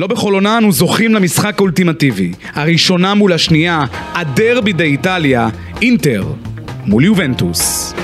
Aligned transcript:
לא 0.00 0.06
בכל 0.06 0.34
עונה 0.34 0.58
אנו 0.58 0.72
זוכים 0.72 1.14
למשחק 1.14 1.54
האולטימטיבי. 1.58 2.32
הראשונה 2.54 3.14
מול 3.14 3.32
השנייה, 3.32 3.84
הדרבי 4.14 4.72
דה 4.72 4.84
איטליה, 4.84 5.48
אינטר 5.82 6.24
מול 6.86 7.04
יובנטוס. 7.04 7.94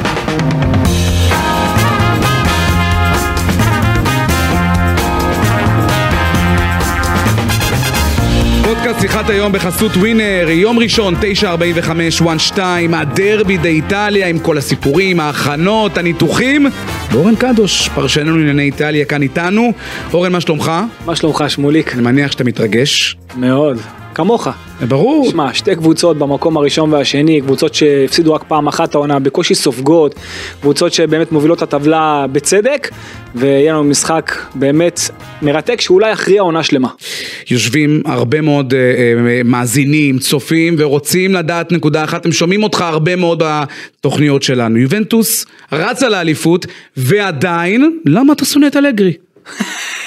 פודקאסט 8.97 9.15
שיחת 9.15 9.31
היום 9.31 9.53
בחסות 9.53 9.97
ווינר, 9.97 10.47
יום 10.51 10.79
ראשון, 10.79 11.15
9.45, 11.15 12.57
1-2, 12.57 12.61
הדרבי 12.93 13.59
דה 13.59 13.69
איטליה 13.69 14.29
עם 14.29 14.39
כל 14.39 14.59
הסיפורים, 14.59 15.21
ההכנות, 15.21 15.99
הניתוחים. 15.99 16.67
ואורן 17.13 17.37
קדוש, 17.37 17.89
פרשננו 17.89 18.37
לענייני 18.39 18.63
איטליה, 18.63 19.05
כאן 19.05 19.23
איתנו. 19.23 19.73
אורן, 20.13 20.33
מה 20.33 20.41
שלומך? 20.41 20.73
מה 21.07 21.17
שלומך 21.17 21.45
שמוליק? 21.49 21.95
אני 21.95 22.03
מניח 22.03 22.33
שאתה 22.33 22.45
מתרגש. 22.45 23.17
מאוד. 23.37 23.81
כמוך. 24.17 24.49
ברור. 24.89 25.31
שמע, 25.31 25.55
שתי 25.55 25.77
קבוצות 25.77 26.19
במקום 26.19 26.57
הראשון 26.57 26.93
והשני, 26.93 27.41
קבוצות 27.41 27.75
שהפסידו 27.75 28.35
רק 28.35 28.45
פעם 28.49 28.69
אחת 28.69 28.95
העונה, 28.95 29.19
בקושי 29.19 29.55
סופגות, 29.55 30.15
קבוצות 30.61 30.93
שבאמת 30.93 31.33
מובילות 31.33 31.59
את 31.59 31.63
הטבלה 31.63 32.27
בצדק, 32.33 32.91
ויהיה 33.35 33.73
לנו 33.73 33.85
משחק 33.85 34.33
באמת 34.55 35.01
מרתק 35.43 35.81
שאולי 35.81 36.11
יכריע 36.11 36.43
עונה 36.43 36.63
שלמה. 36.63 36.89
יושבים 37.51 38.03
הרבה 38.05 38.41
מאוד 38.41 38.73
uh, 38.73 38.77
uh, 38.77 38.77
מאזינים, 39.45 40.19
צופים, 40.19 40.75
ורוצים 40.79 41.35
לדעת 41.35 41.73
נקודה 41.73 42.05
אחת, 42.05 42.27
הם 42.27 42.33
שומעים 42.33 42.63
אותך 42.63 42.81
הרבה 42.81 43.17
מאוד 43.17 43.43
בתוכניות 43.45 44.43
שלנו. 44.43 44.79
יובנטוס 44.79 45.47
רצה 45.73 46.09
לאליפות, 46.09 46.67
ועדיין, 46.97 48.01
למה 48.07 48.33
אתה 48.33 48.45
שונא 48.45 48.67
את 48.67 48.77
אלגרי? 48.77 49.13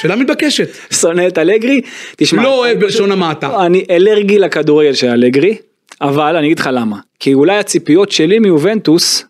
שאלה 0.00 0.16
מתבקשת. 0.16 0.68
שונא 0.90 1.28
את 1.28 1.38
אלגרי? 1.38 1.80
תשמע. 2.16 2.42
לא 2.42 2.58
אוהב 2.58 2.80
בלשון 2.80 3.12
המעטה. 3.12 3.66
אני 3.66 3.84
אלרגי 3.90 4.38
לכדורגל 4.38 4.92
של 4.92 5.08
אלגרי, 5.08 5.56
אבל 6.00 6.36
אני 6.36 6.46
אגיד 6.46 6.58
לך 6.58 6.70
למה. 6.72 6.96
כי 7.20 7.34
אולי 7.34 7.56
הציפיות 7.56 8.12
שלי 8.12 8.38
מיובנטוס, 8.38 9.24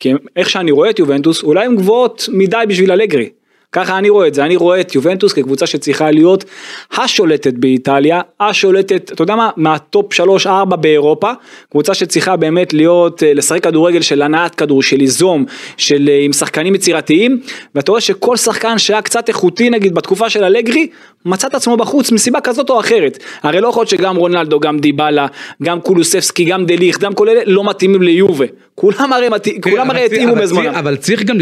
כי 0.00 0.12
איך 0.36 0.50
שאני 0.50 0.70
רואה 0.70 0.90
את 0.90 0.98
יובנטוס, 0.98 1.42
אולי 1.42 1.66
הן 1.66 1.76
גבוהות 1.76 2.28
מדי 2.32 2.56
בשביל 2.68 2.92
אלגרי. 2.92 3.28
ככה 3.72 3.98
אני 3.98 4.08
רואה 4.08 4.26
את 4.26 4.34
זה, 4.34 4.44
אני 4.44 4.56
רואה 4.56 4.80
את 4.80 4.94
יובנטוס 4.94 5.32
כקבוצה 5.32 5.66
שצריכה 5.66 6.10
להיות 6.10 6.44
השולטת 6.92 7.54
באיטליה, 7.54 8.20
השולטת, 8.40 9.12
אתה 9.12 9.22
יודע 9.22 9.36
מה, 9.36 9.50
מהטופ 9.56 10.12
3-4 10.46 10.76
באירופה, 10.76 11.32
קבוצה 11.70 11.94
שצריכה 11.94 12.36
באמת 12.36 12.72
להיות, 12.72 13.22
אה, 13.22 13.34
לשחק 13.34 13.62
כדורגל 13.62 14.02
של 14.02 14.22
הנעת 14.22 14.54
כדור, 14.54 14.82
של 14.82 14.96
ליזום, 14.96 15.44
של 15.76 16.08
אה, 16.08 16.18
עם 16.20 16.32
שחקנים 16.32 16.74
יצירתיים, 16.74 17.40
ואתה 17.74 17.92
רואה 17.92 18.00
שכל 18.00 18.36
שחקן 18.36 18.78
שהיה 18.78 19.02
קצת 19.02 19.28
איכותי 19.28 19.70
נגיד 19.70 19.94
בתקופה 19.94 20.30
של 20.30 20.44
אלגרי, 20.44 20.86
מצא 21.24 21.48
את 21.48 21.54
עצמו 21.54 21.76
בחוץ 21.76 22.12
מסיבה 22.12 22.40
כזאת 22.40 22.70
או 22.70 22.80
אחרת. 22.80 23.18
הרי 23.42 23.60
לא 23.60 23.68
יכול 23.68 23.80
להיות 23.80 23.88
שגם 23.90 24.16
רונלדו, 24.16 24.60
גם 24.60 24.78
דיבלה, 24.78 25.26
גם 25.62 25.80
קולוספסקי, 25.80 26.44
גם 26.44 26.66
דליך, 26.66 26.98
גם 26.98 27.14
כל 27.14 27.28
אלה 27.28 27.40
לא 27.46 27.64
מתאימים 27.64 28.02
ליובה. 28.02 28.46
כולם 28.80 29.12
הרי, 29.12 29.28
כן, 29.42 29.70
כולם 29.70 29.90
הרי 29.90 30.04
התאימו 30.04 30.34
בזמנם. 30.34 30.74
אבל 30.74 30.96
צריך 30.96 31.22
גם 31.22 31.36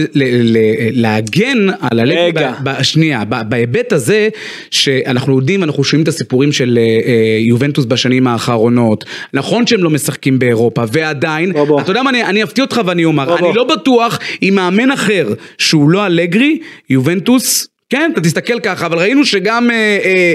להגן 0.93 1.69
על 1.81 2.01
אלגרי. 2.01 2.27
רגע. 2.27 2.53
שנייה, 2.83 3.25
בהיבט 3.25 3.93
הזה 3.93 4.29
שאנחנו 4.71 5.37
יודעים, 5.37 5.65
אנחנו 5.65 5.85
שומעים 5.85 6.03
את 6.03 6.09
הסיפורים 6.09 6.53
של 6.53 6.79
אה, 6.79 6.83
אה, 6.83 7.39
יובנטוס 7.41 7.85
בשנים 7.85 8.27
האחרונות, 8.27 9.05
נכון 9.35 9.67
שהם 9.67 9.85
לא 9.85 9.91
משחקים 9.91 10.39
באירופה, 10.39 10.83
ועדיין. 10.93 11.53
אתה 11.81 11.91
יודע 11.91 12.03
מה, 12.03 12.11
אני, 12.11 12.43
אפתיע 12.43 12.65
אותך 12.65 12.81
ואני 12.87 13.05
אומר, 13.05 13.39
אני. 13.39 13.55
לא 13.55 13.65
בטוח 13.65 14.19
אם 14.43 14.53
מאמן 14.55 14.91
אחר 14.91 15.29
שהוא 15.59 15.91
לא 15.91 16.07
אלגרי, 16.07 16.59
יובנטוס, 16.91 17.69
כן, 17.91 18.11
אתה 18.13 18.21
תסתכל 18.21 18.61
ככה, 18.61 18.87
אבל 18.87 18.99
ראינו 18.99 19.25
שגם... 19.25 19.71
אה, 19.71 20.35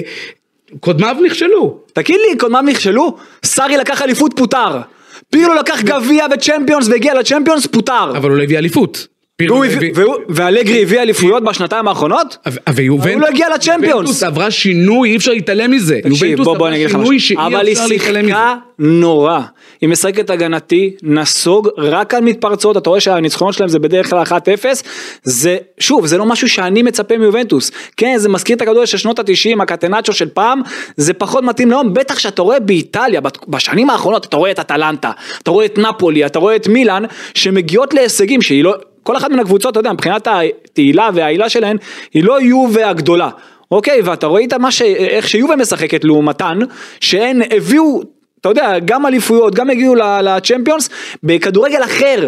קודמיו 0.79 1.15
נכשלו. 1.25 1.79
תגיד 1.93 2.19
לי, 2.29 2.37
קודמיו 2.37 2.61
נכשלו? 2.61 3.17
סארי 3.45 3.77
לקח 3.77 4.01
אליפות 4.01 4.33
פוטר. 4.35 4.81
פירלו 5.33 5.55
לקח 5.55 5.81
גביע 5.81 6.25
וצ'מפיונס 6.33 6.87
והגיע 6.87 7.13
לצ'מפיונס 7.13 7.65
פוטר. 7.65 8.11
אבל 8.17 8.29
הוא 8.29 8.37
לא 8.37 8.43
הביא 8.43 8.57
אליפות. 8.57 9.07
ואלגרי 10.29 10.81
הביא 10.81 11.01
אליפויות 11.01 11.43
בשנתיים 11.43 11.87
האחרונות? 11.87 12.37
הוא 12.89 13.21
לא 13.21 13.27
הגיע 13.27 13.47
לצ'מפיונס. 13.55 13.89
יובנטוס 13.89 14.23
עברה 14.23 14.51
שינוי, 14.51 15.09
אי 15.09 15.15
אפשר 15.15 15.31
להתעלם 15.31 15.71
מזה. 15.71 15.99
תקשיב, 16.03 16.43
בוא 16.43 16.67
אני 16.67 16.75
אגיד 16.75 16.89
לך 16.89 16.95
משהו. 16.95 17.39
אבל 17.39 17.67
היא 17.67 17.75
שיחקה 17.75 18.55
נורא. 18.79 19.39
היא 19.83 19.89
משחקת 19.89 20.29
הגנתי, 20.29 20.95
נסוג, 21.03 21.69
רק 21.77 22.13
על 22.13 22.23
מתפרצות, 22.23 22.77
אתה 22.77 22.89
רואה 22.89 22.99
שהניצחונות 22.99 23.53
שלהם 23.53 23.69
זה 23.69 23.79
בדרך 23.79 24.09
כלל 24.09 24.23
1-0. 24.23 24.31
זה, 25.23 25.57
שוב, 25.79 26.05
זה 26.05 26.17
לא 26.17 26.25
משהו 26.25 26.49
שאני 26.49 26.83
מצפה 26.83 27.17
מיובנטוס. 27.17 27.71
כן, 27.97 28.13
זה 28.17 28.29
מזכיר 28.29 28.55
את 28.55 28.61
הכדורגל 28.61 28.85
של 28.85 28.97
שנות 28.97 29.19
ה-90, 29.19 29.61
הקטנצ'ו 29.61 30.13
של 30.13 30.29
פעם, 30.29 30.61
זה 30.97 31.13
פחות 31.13 31.43
מתאים 31.43 31.69
להיום, 31.69 31.93
בטח 31.93 32.19
שאתה 32.19 32.41
רואה 32.41 32.59
באיטליה, 32.59 33.21
בשנים 33.47 33.89
האחרונות, 33.89 34.25
אתה 34.25 34.37
רואה 34.37 34.51
את 34.51 34.59
אטלנטה, 34.59 35.11
אתה 35.43 35.51
רואה 35.51 35.65
את 35.65 35.77
נפולי, 35.77 36.25
אתה 36.25 36.39
רואה 36.39 36.55
את 36.55 36.67
מילאן, 36.67 37.03
שמגיעות 37.33 37.93
להישגים 37.93 38.41
שהיא 38.41 38.63
לא... 38.63 38.75
כל 39.03 39.17
אחת 39.17 39.31
מן 39.31 39.39
הקבוצות, 39.39 39.71
אתה 39.71 39.79
יודע, 39.79 39.93
מבחינת 39.93 40.27
התהילה 40.27 41.09
והעילה 41.13 41.49
שלהן, 41.49 41.77
היא 42.13 42.23
לא 42.23 42.41
יובה 42.41 42.89
הגדולה. 42.89 43.29
אוקיי, 43.71 44.01
ואתה 44.01 44.27
רואה 44.27 44.43
את 44.43 44.53
מה 44.53 44.71
ש... 44.71 44.81
איך 44.81 45.29
שיובה 45.29 45.55
משחקת 45.55 46.03
לעומתן, 46.03 46.59
שהן 46.99 47.41
הביאו 47.51 48.13
אתה 48.43 48.51
יודע, 48.51 48.79
גם 48.85 49.05
אליפויות, 49.05 49.55
גם 49.55 49.69
הגיעו 49.69 49.95
לצ'מפיונס, 49.95 50.89
בכדורגל 51.23 51.83
אחר. 51.83 52.27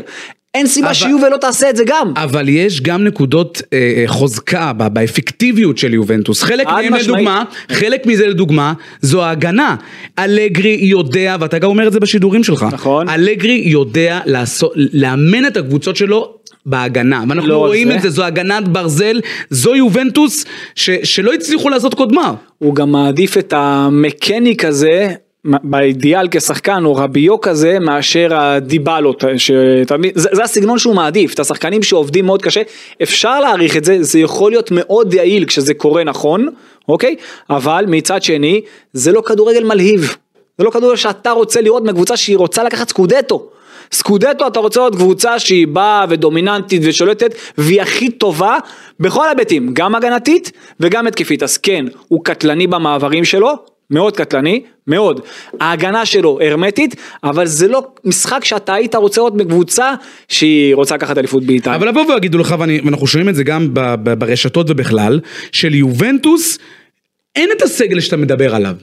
אין 0.54 0.68
סיבה 0.68 0.94
שיובל 0.94 1.30
לא 1.30 1.38
תעשה 1.38 1.70
את 1.70 1.76
זה 1.76 1.84
גם. 1.88 2.14
אבל 2.16 2.50
יש 2.50 2.82
גם 2.82 3.04
נקודות 3.04 3.62
אה, 3.74 3.78
אה 3.78 4.04
חוזקה 4.08 4.74
באפקטיביות 4.74 5.78
של 5.78 5.94
יובנטוס. 5.94 6.44
חלק 6.44 6.68
מהם 6.68 6.94
לדוגמה, 6.94 7.44
חלק 7.72 8.06
מזה 8.06 8.28
לדוגמה, 8.28 8.74
זו 9.02 9.24
ההגנה. 9.24 9.76
אלגרי 10.20 10.78
יודע, 10.82 11.38
ואתה 11.40 11.60
גם 11.60 11.70
אומר 11.70 11.88
את 11.88 11.94
זה 11.94 12.00
בשידורים 12.00 12.44
שלך. 12.44 12.66
נכון. 12.72 13.10
אלגרי 13.10 13.62
יודע 13.66 14.20
לעשות, 14.26 14.74
לאמן 14.76 15.48
את 15.48 15.58
הקבוצות 15.58 15.96
שלו 15.96 16.34
בהגנה, 16.66 17.24
ואנחנו 17.30 17.50
לא 17.50 17.58
רואים 17.58 17.88
זה. 17.88 17.96
את 17.96 18.02
זה, 18.02 18.10
זו 18.10 18.24
הגנת 18.24 18.68
ברזל, 18.68 19.22
זו 19.50 19.76
יובנטוס 19.76 20.46
ש, 20.76 20.90
שלא 21.04 21.34
הצליחו 21.34 21.70
לעשות 21.70 21.94
קודמה. 21.94 22.34
הוא 22.58 22.76
גם 22.76 22.92
מעדיף 22.92 23.38
את 23.38 23.54
המקניק 23.58 24.66
הזה 24.66 25.14
באידיאל 25.46 26.28
כשחקן 26.32 26.86
או 26.86 26.96
רביו 26.96 27.42
כזה 27.42 27.80
מאשר 27.80 28.36
הדיבלות, 28.36 29.24
שתמיד, 29.38 30.12
זה, 30.16 30.30
זה 30.32 30.44
הסגנון 30.44 30.80
שהוא 30.80 30.96
מעדיף, 30.96 31.34
את 31.34 31.40
השחקנים 31.40 31.84
שעובדים 31.84 32.26
מאוד 32.26 32.42
קשה, 32.42 32.62
אפשר 33.04 33.40
להעריך 33.40 33.78
את 33.78 33.86
זה, 33.86 34.04
זה 34.04 34.20
יכול 34.20 34.52
להיות 34.52 34.72
מאוד 34.72 35.14
יעיל 35.14 35.46
כשזה 35.46 35.74
קורה 35.74 36.04
נכון, 36.04 36.48
אוקיי? 36.90 37.16
אבל 37.50 37.86
מצד 37.88 38.24
שני, 38.24 38.62
זה 38.94 39.12
לא 39.12 39.22
כדורגל 39.22 39.64
מלהיב, 39.64 40.16
זה 40.58 40.64
לא 40.64 40.70
כדורגל 40.70 40.96
שאתה 40.96 41.32
רוצה 41.32 41.62
לראות 41.62 41.84
מקבוצה 41.84 42.18
שהיא 42.18 42.38
רוצה 42.38 42.64
לקחת 42.64 42.90
סקודטו. 42.90 43.50
סקודטו 43.92 44.48
אתה 44.48 44.60
רוצה 44.60 44.80
לראות 44.80 44.96
קבוצה 44.96 45.40
שהיא 45.40 45.68
באה 45.68 46.06
ודומיננטית 46.10 46.82
ושולטת 46.86 47.36
והיא 47.58 47.82
הכי 47.82 48.10
טובה 48.10 48.58
בכל 49.00 49.26
ההיבטים, 49.26 49.70
גם 49.74 49.96
הגנתית 49.96 50.52
וגם 50.80 51.08
התקפית. 51.08 51.44
אז 51.44 51.58
כן, 51.58 51.86
הוא 52.08 52.24
קטלני 52.24 52.68
במעברים 52.68 53.26
שלו, 53.26 53.75
מאוד 53.92 54.18
קטלני, 54.18 54.62
מאוד. 54.88 55.22
ההגנה 55.60 56.06
שלו 56.06 56.40
הרמטית, 56.42 56.96
אבל 57.24 57.46
זה 57.46 57.68
לא 57.68 57.88
משחק 58.04 58.46
שאתה 58.46 58.74
היית 58.74 58.96
רוצה 58.96 59.22
לראות 59.22 59.38
בקבוצה 59.38 59.94
שהיא 60.28 60.76
רוצה 60.76 60.96
לקחת 60.96 61.18
אליפות 61.18 61.44
באיטליה. 61.44 61.76
אבל 61.76 61.88
לבוא 61.88 62.06
ויגידו 62.06 62.38
לך, 62.38 62.56
ואנחנו 62.60 63.08
שומעים 63.08 63.30
את 63.30 63.36
זה 63.36 63.44
גם 63.44 63.70
ברשתות 64.20 64.70
ובכלל, 64.70 65.20
של 65.52 65.76
יובנטוס, 65.76 66.58
אין 67.36 67.50
את 67.58 67.62
הסגל 67.62 68.00
שאתה 68.00 68.18
מדבר 68.18 68.56
עליו. 68.56 68.76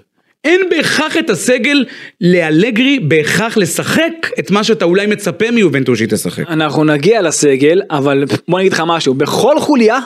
אין 0.45 0.61
בהכרח 0.71 1.17
את 1.17 1.31
הסגל 1.31 1.85
לאלגרי 2.21 2.99
בהכרח 2.99 3.57
לשחק 3.57 4.31
את 4.39 4.51
מה 4.51 4.65
שאתה 4.65 4.85
אולי 4.85 5.07
מצפה 5.07 5.51
מיובנטוס 5.51 5.99
שהיא 5.99 6.09
תשחק. 6.09 6.51
אנחנו 6.51 6.85
נגיע 6.85 7.23
לסגל, 7.23 7.83
אבל 7.91 8.25
בוא 8.49 8.61
נגיד 8.61 8.73
לך 8.73 8.83
משהו, 8.87 9.15
בכל 9.15 9.61
חוליה 9.61 9.99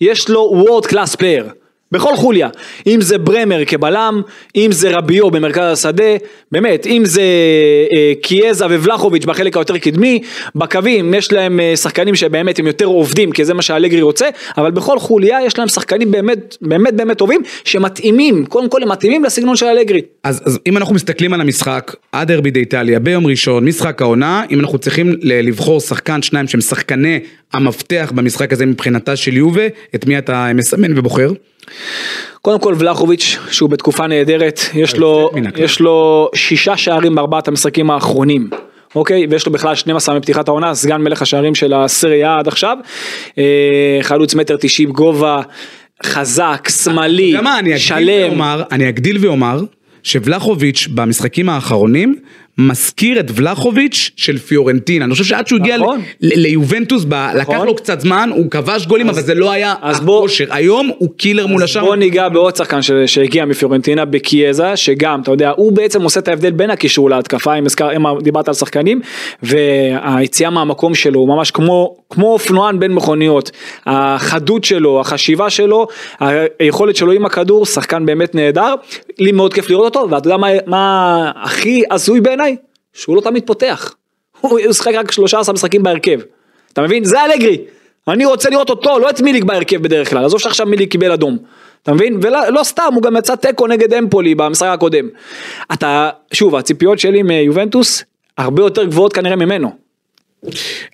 יש 0.00 0.28
לו 0.28 0.40
world 0.40 0.86
class 0.86 1.14
player. 1.14 1.48
בכל 1.94 2.16
חוליה, 2.16 2.48
אם 2.86 3.00
זה 3.00 3.18
ברמר 3.18 3.64
כבלם, 3.64 4.22
אם 4.56 4.72
זה 4.72 4.96
רביו 4.96 5.30
במרכז 5.30 5.72
השדה, 5.72 6.16
באמת, 6.52 6.86
אם 6.86 7.02
זה 7.04 7.22
אה, 7.96 8.12
קיאזה 8.22 8.66
ובלחוביץ' 8.70 9.24
בחלק 9.24 9.56
היותר 9.56 9.78
קדמי, 9.78 10.22
בקווים 10.54 11.14
יש 11.14 11.32
להם 11.32 11.60
אה, 11.60 11.76
שחקנים 11.76 12.14
שבאמת 12.14 12.58
הם 12.58 12.66
יותר 12.66 12.84
עובדים, 12.84 13.32
כי 13.32 13.44
זה 13.44 13.54
מה 13.54 13.62
שאלגרי 13.62 14.02
רוצה, 14.02 14.28
אבל 14.56 14.70
בכל 14.70 14.98
חוליה 14.98 15.38
יש 15.46 15.58
להם 15.58 15.68
שחקנים 15.68 16.10
באמת 16.10 16.56
באמת 16.60 16.94
באמת 16.94 17.18
טובים, 17.18 17.40
שמתאימים, 17.64 18.46
קודם 18.46 18.68
כל 18.68 18.82
הם 18.82 18.88
מתאימים 18.88 19.24
לסגנון 19.24 19.56
של 19.56 19.66
אלגרי. 19.66 20.00
אז, 20.24 20.42
אז 20.44 20.58
אם 20.66 20.76
אנחנו 20.76 20.94
מסתכלים 20.94 21.32
על 21.32 21.40
המשחק, 21.40 21.94
עד 22.12 22.32
דרבי 22.32 22.50
איטליה, 22.56 22.98
ביום 22.98 23.26
ראשון, 23.26 23.64
משחק 23.64 24.02
העונה, 24.02 24.42
אם 24.50 24.60
אנחנו 24.60 24.78
צריכים 24.78 25.14
לבחור 25.22 25.80
שחקן, 25.80 26.22
שניים 26.22 26.48
שהם 26.48 26.60
שחקני 26.60 27.20
המפתח 27.52 28.12
במשחק 28.14 28.52
הזה 28.52 28.66
מבחינתה 28.66 29.16
של 29.16 29.36
יובה, 29.36 29.66
את 29.94 30.06
מי 30.06 30.18
אתה 30.18 30.50
מסמן 30.54 30.98
ובוחר? 30.98 31.32
קודם 32.42 32.60
כל 32.60 32.74
ולחוביץ' 32.78 33.38
שהוא 33.50 33.70
בתקופה 33.70 34.06
נהדרת, 34.06 34.60
יש 34.74 34.96
לו, 34.96 35.30
יש 35.56 35.80
לו 35.80 36.28
שישה 36.34 36.76
שערים 36.76 37.14
בארבעת 37.14 37.48
המשחקים 37.48 37.90
האחרונים. 37.90 38.50
אוקיי? 38.94 39.26
ויש 39.30 39.46
לו 39.46 39.52
בכלל 39.52 39.74
12 39.74 40.18
מפתיחת 40.18 40.48
העונה, 40.48 40.74
סגן 40.74 41.02
מלך 41.02 41.22
השערים 41.22 41.54
של 41.54 41.72
הסריה 41.74 42.38
עד 42.38 42.48
עכשיו. 42.48 42.78
אה, 43.38 43.98
חלוץ 44.02 44.34
מטר 44.34 44.56
90 44.56 44.90
גובה, 44.90 45.40
חזק, 46.04 46.68
שמאלי, 46.68 47.34
שלם. 47.76 48.42
אני 48.72 48.88
אגדיל 48.88 49.18
ואומר 49.20 49.60
שוולחוביץ' 50.02 50.88
במשחקים 50.94 51.48
האחרונים 51.48 52.16
מזכיר 52.58 53.20
את 53.20 53.30
ולחוביץ' 53.34 54.10
של 54.16 54.38
פיורנטינה, 54.38 55.04
אני 55.04 55.12
חושב 55.12 55.24
שעד 55.24 55.46
שהוא 55.46 55.60
הגיע 55.60 55.76
נכון. 55.76 56.00
ליובנטוס, 56.20 57.04
נכון. 57.06 57.40
לקח 57.40 57.64
לו 57.64 57.74
קצת 57.74 58.00
זמן, 58.00 58.30
הוא 58.34 58.50
כבש 58.50 58.86
גולים, 58.86 59.10
אז, 59.10 59.18
אבל 59.18 59.26
זה 59.26 59.34
לא 59.34 59.50
היה 59.50 59.74
הכושר, 59.82 60.44
היום 60.50 60.90
הוא 60.98 61.08
קילר 61.16 61.46
מול 61.46 61.62
השאר. 61.62 61.84
בוא 61.84 61.96
ניגע 61.96 62.28
בעוד 62.28 62.56
שחקן 62.56 62.80
שהגיע 63.06 63.44
מפיורנטינה, 63.44 64.04
בקיאזה, 64.04 64.76
שגם, 64.76 65.20
אתה 65.20 65.30
יודע, 65.30 65.52
הוא 65.56 65.72
בעצם 65.72 66.02
עושה 66.02 66.20
את 66.20 66.28
ההבדל 66.28 66.50
בין 66.50 66.70
הקישור 66.70 67.10
להתקפה, 67.10 67.54
אם, 67.54 67.66
הזכר, 67.66 67.96
אם 67.96 68.02
דיברת 68.22 68.48
על 68.48 68.54
שחקנים, 68.54 69.00
והיציאה 69.42 70.50
מהמקום 70.50 70.94
שלו, 70.94 71.20
הוא 71.20 71.28
ממש 71.28 71.50
כמו, 71.50 71.96
כמו 72.10 72.32
אופנוען 72.32 72.78
בין 72.78 72.92
מכוניות, 72.92 73.50
החדות 73.86 74.64
שלו, 74.64 75.00
החשיבה 75.00 75.50
שלו, 75.50 75.86
היכולת 76.58 76.96
שלו 76.96 77.12
עם 77.12 77.26
הכדור, 77.26 77.66
שחקן 77.66 78.06
באמת 78.06 78.34
נהדר, 78.34 78.74
לי 79.18 79.32
מאוד 79.32 79.54
כיף 79.54 79.70
לראות 79.70 79.96
אותו, 79.96 80.10
ואתה 80.10 80.26
יודע 80.26 80.36
מה, 80.36 80.48
מה 80.66 81.32
הכי 81.42 81.82
הזוי 81.90 82.20
בעיניי? 82.20 82.43
שהוא 82.94 83.16
לא 83.16 83.20
תמיד 83.20 83.46
פותח. 83.46 83.94
הוא 84.40 84.60
ישחק 84.60 84.92
רק 84.94 85.12
13 85.12 85.54
משחקים 85.54 85.82
בהרכב. 85.82 86.20
אתה 86.72 86.82
מבין? 86.82 87.04
זה 87.04 87.24
אלגרי. 87.24 87.58
אני 88.08 88.24
רוצה 88.24 88.50
לראות 88.50 88.70
אותו, 88.70 88.98
לא 88.98 89.10
את 89.10 89.20
מיליק 89.20 89.44
בהרכב 89.44 89.82
בדרך 89.82 90.10
כלל. 90.10 90.24
עזוב 90.24 90.40
שעכשיו 90.40 90.66
מיליק 90.66 90.90
קיבל 90.90 91.12
אדום. 91.12 91.38
אתה 91.82 91.92
מבין? 91.92 92.18
ולא 92.22 92.48
לא 92.48 92.62
סתם, 92.62 92.90
הוא 92.94 93.02
גם 93.02 93.16
יצא 93.16 93.36
תיקו 93.36 93.66
נגד 93.66 93.94
אמפולי 93.94 94.34
במשחק 94.34 94.68
הקודם. 94.68 95.08
אתה, 95.72 96.10
שוב, 96.32 96.56
הציפיות 96.56 96.98
שלי 96.98 97.22
מיובנטוס 97.22 98.04
הרבה 98.38 98.62
יותר 98.62 98.84
גבוהות 98.84 99.12
כנראה 99.12 99.36
ממנו. 99.36 99.84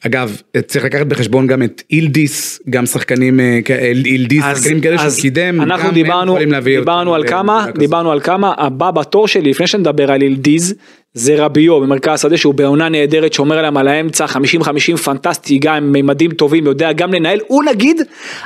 אגב, 0.07 0.41
צריך 0.67 0.85
לקחת 0.85 1.07
בחשבון 1.07 1.47
גם 1.47 1.63
את 1.63 1.83
אילדיס, 1.91 2.61
גם 2.71 2.87
שחקנים, 2.87 3.41
אה, 3.41 3.61
אילדיס, 4.05 4.45
שחקנים 4.57 4.81
כאלה 4.81 4.99
שהוא 4.99 5.21
קידם, 5.21 5.61
אנחנו 5.61 5.91
דיברנו, 5.91 6.39
דיברנו 6.65 7.15
על 7.15 7.29
כמה, 7.29 7.67
דיברנו 7.79 8.13
על 8.13 8.21
כמה, 8.21 8.55
הבא 8.57 8.91
בתור 8.91 9.29
שלי, 9.29 9.51
לפני 9.51 9.67
שנדבר 9.67 10.13
על 10.13 10.23
אילדיז, 10.23 10.75
זה 11.15 11.45
רביו 11.45 11.81
במרכז 11.81 12.15
השדה 12.15 12.37
שהוא 12.37 12.55
בעונה 12.55 12.89
נהדרת 12.89 13.33
שומר 13.33 13.59
עליהם 13.59 13.77
על 13.77 13.89
האמצע 13.89 14.27
50-50 14.27 14.97
פנטסטי 14.97 15.59
גם 15.59 15.75
עם 15.75 15.93
מימדים 15.93 16.33
טובים 16.33 16.67
יודע 16.67 16.93
גם 16.93 17.15
לנהל. 17.15 17.39
הוא 17.47 17.65
נגיד 17.65 18.03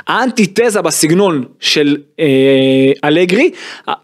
האנטיתזה 0.07 0.81
בסגנון 0.81 1.43
של 1.59 1.97
אה, 2.19 2.25
אלגרי 3.03 3.51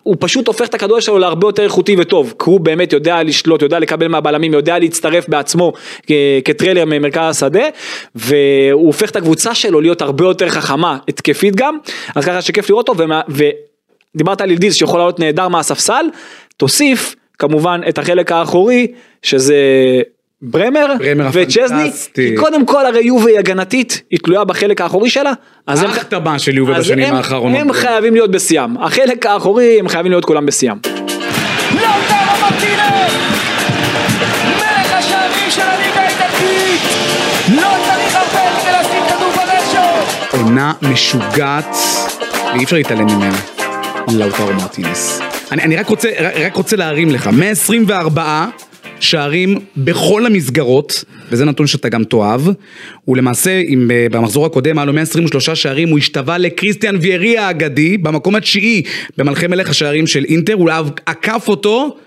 הוא 0.04 0.16
פשוט 0.20 0.48
הופך 0.48 0.68
את 0.68 0.74
הכדור 0.74 1.00
שלו 1.00 1.20
להרבה 1.20 1.48
יותר 1.48 1.64
איכותי 1.64 1.96
וטוב 2.00 2.34
כי 2.40 2.50
הוא 2.50 2.60
באמת 2.60 2.94
יודע 2.94 3.24
לשלוט 3.24 3.62
יודע 3.62 3.80
לקבל 3.80 4.08
מהבלמים 4.08 4.54
יודע 4.54 4.80
להצטרף 4.80 5.30
בעצמו 5.30 5.74
אה, 6.10 6.40
כטריילר 6.46 6.86
ממרכז 6.86 7.30
השדה 7.30 7.66
והוא 8.16 8.88
הופך 8.88 9.12
את 9.12 9.16
הקבוצה 9.16 9.56
שלו 9.56 9.82
להיות 9.82 10.02
הרבה 10.02 10.24
יותר 10.24 10.50
חכמה 10.50 10.98
התקפית 11.08 11.56
גם. 11.56 11.78
אז 12.16 12.26
ככה 12.26 12.42
שכיף 12.42 12.70
לראות 12.70 12.90
אותו 12.90 13.04
ודיברת 13.30 14.42
על 14.42 14.52
ילדיז 14.52 14.76
שיכול 14.76 15.00
לעלות 15.00 15.20
נהדר 15.20 15.48
מהספסל. 15.48 16.06
תוסיף 16.58 17.16
כמובן 17.42 17.82
את 17.90 17.98
החלק 17.98 18.32
האחורי 18.32 18.88
שזה 19.22 19.56
ברמר, 20.42 20.94
ברמר 21.00 21.30
וצ'זני, 21.34 21.92
כי 22.14 22.36
קודם 22.36 22.66
כל 22.66 22.86
הרי 22.86 23.02
יובה 23.04 23.30
היא 23.30 23.40
הגנתית, 23.40 24.02
היא 24.12 24.20
תלויה 24.24 24.44
בחלק 24.44 24.82
האחורי 24.82 25.10
שלה, 25.10 25.34
אז 25.68 25.84
הם, 25.84 25.90
של 26.38 26.58
יובה 26.58 26.80
בשנים 26.80 27.06
הם, 27.06 27.16
האחרונות. 27.16 27.62
הם 27.62 27.74
חייבים 27.74 28.14
להיות 28.14 28.32
בשיאם, 28.32 28.78
החלק 28.78 29.26
האחורי 29.26 29.80
הם 29.80 29.88
חייבים 29.88 30.12
להיות 30.12 30.26
כולם 30.26 30.46
בשיאם. 30.46 30.78
עונה 40.32 40.74
משוגעת, 40.82 41.76
ואי 42.54 42.64
אפשר 42.64 42.76
להתעלם 42.76 43.06
ממנה, 43.06 43.38
לאוטרו 44.08 44.54
מרטינס. 44.54 45.31
אני, 45.52 45.64
אני 45.64 45.76
רק, 45.76 45.88
רוצה, 45.88 46.10
רק 46.46 46.56
רוצה 46.56 46.76
להרים 46.76 47.10
לך, 47.10 47.28
124 47.28 48.48
שערים 49.00 49.60
בכל 49.78 50.26
המסגרות, 50.26 51.04
וזה 51.30 51.46
נתון 51.46 51.68
שאתה 51.68 51.90
גם 51.90 52.04
תאהב, 52.04 52.42
הוא 53.06 53.18
למעשה, 53.18 53.62
אם 53.68 53.92
במחזור 54.12 54.46
הקודם 54.46 54.78
היה 54.78 54.86
לו 54.86 54.94
123 54.94 55.50
שערים, 55.50 55.90
הוא 55.90 55.98
השתווה 55.98 56.38
לקריסטיאן 56.38 56.96
ויארי 57.02 57.38
האגדי, 57.38 57.98
במקום 57.98 58.36
התשיעי 58.36 58.84
במלכי 59.18 59.48
מלך 59.48 59.70
השערים 59.70 60.08
של 60.08 60.24
אינטר, 60.24 60.54
הוא 60.54 60.70
עקף 61.06 61.46
אותו, 61.48 61.98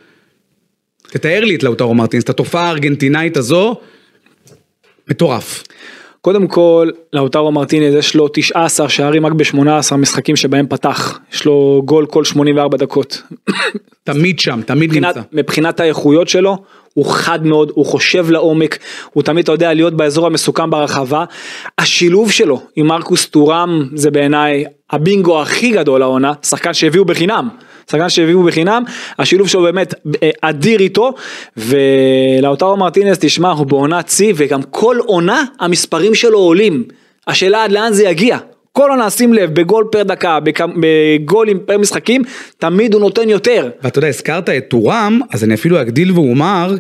תתאר 1.03 1.45
לי 1.45 1.55
את 1.55 1.63
לאוטרו 1.63 1.95
מרטינס, 1.95 2.25
את 2.25 2.31
התופעה 2.31 2.67
הארגנטינאית 2.67 3.37
הזו, 3.37 3.77
מטורף. 5.11 5.65
קודם 6.25 6.47
כל, 6.47 6.91
לאוטרו 7.13 7.53
מרטינז 7.53 7.95
יש 7.95 8.15
לו 8.15 8.29
19 8.33 8.89
שערים 8.89 9.27
רק 9.27 9.33
ב-18 9.33 9.97
משחקים 9.97 10.37
שבהם 10.37 10.67
פתח, 10.67 11.19
יש 11.33 11.45
לו 11.45 11.83
גול 11.85 12.07
כל 12.07 12.25
84 12.25 12.77
דקות. 12.77 13.23
תמיד 14.05 14.39
שם, 14.39 14.61
תמיד 14.67 14.91
מבחינת, 14.91 15.17
נמצא. 15.17 15.29
מבחינת 15.33 15.81
האיכויות 15.81 16.29
שלו, 16.29 16.57
הוא 16.95 17.07
חד 17.09 17.47
מאוד, 17.47 17.73
הוא 17.75 17.87
חושב 17.87 18.31
לעומק, 18.31 18.79
הוא 19.13 19.23
תמיד, 19.23 19.43
אתה 19.43 19.53
יודע, 19.53 19.75
להיות 19.75 19.95
באזור 19.95 20.27
המסוכם 20.27 20.71
ברחבה. 20.71 21.25
השילוב 21.79 22.31
שלו 22.31 22.61
עם 22.77 22.87
מרקוס 22.87 23.27
טורם 23.27 23.89
זה 23.95 24.11
בעיניי 24.11 24.65
הבינגו 24.91 25.43
הכי 25.43 25.71
גדול 25.71 26.03
העונה, 26.03 26.33
שחקן 26.43 26.75
שהביאו 26.75 27.05
בחינם. 27.05 27.49
שחקן 27.91 28.09
שהביאו 28.09 28.43
בחינם, 28.43 28.83
השילוב 29.19 29.49
שלו 29.49 29.63
באמת 29.63 29.95
אה, 30.23 30.31
אדיר 30.41 30.81
איתו, 30.81 31.13
ולאוטרו 31.57 32.77
מרטינס 32.77 33.19
תשמע 33.21 33.51
הוא 33.51 33.67
בעונת 33.67 34.09
שיא 34.09 34.33
וגם 34.37 34.63
כל 34.63 34.97
עונה 35.07 35.45
המספרים 35.61 36.15
שלו 36.15 36.39
עולים, 36.39 36.85
השאלה 37.27 37.65
עד 37.65 37.73
לאן 37.73 37.93
זה 37.93 38.05
יגיע, 38.05 38.39
כל 38.73 38.91
עונה 38.91 39.11
שים 39.11 39.33
לב 39.33 39.55
בגול 39.55 39.85
פר 39.93 40.03
דקה, 40.03 40.39
בגולים 40.81 41.59
פר 41.67 41.79
משחקים, 41.79 42.23
תמיד 42.59 42.95
הוא 42.95 43.01
נותן 43.01 43.29
יותר. 43.29 43.71
ואתה 43.83 43.99
יודע, 43.99 44.09
הזכרת 44.09 44.49
את 44.49 44.65
טורם, 44.69 45.21
אז 45.33 45.45
אני 45.45 45.55
אפילו 45.55 45.81
אגדיל 45.81 46.13
ואומר, 46.13 46.75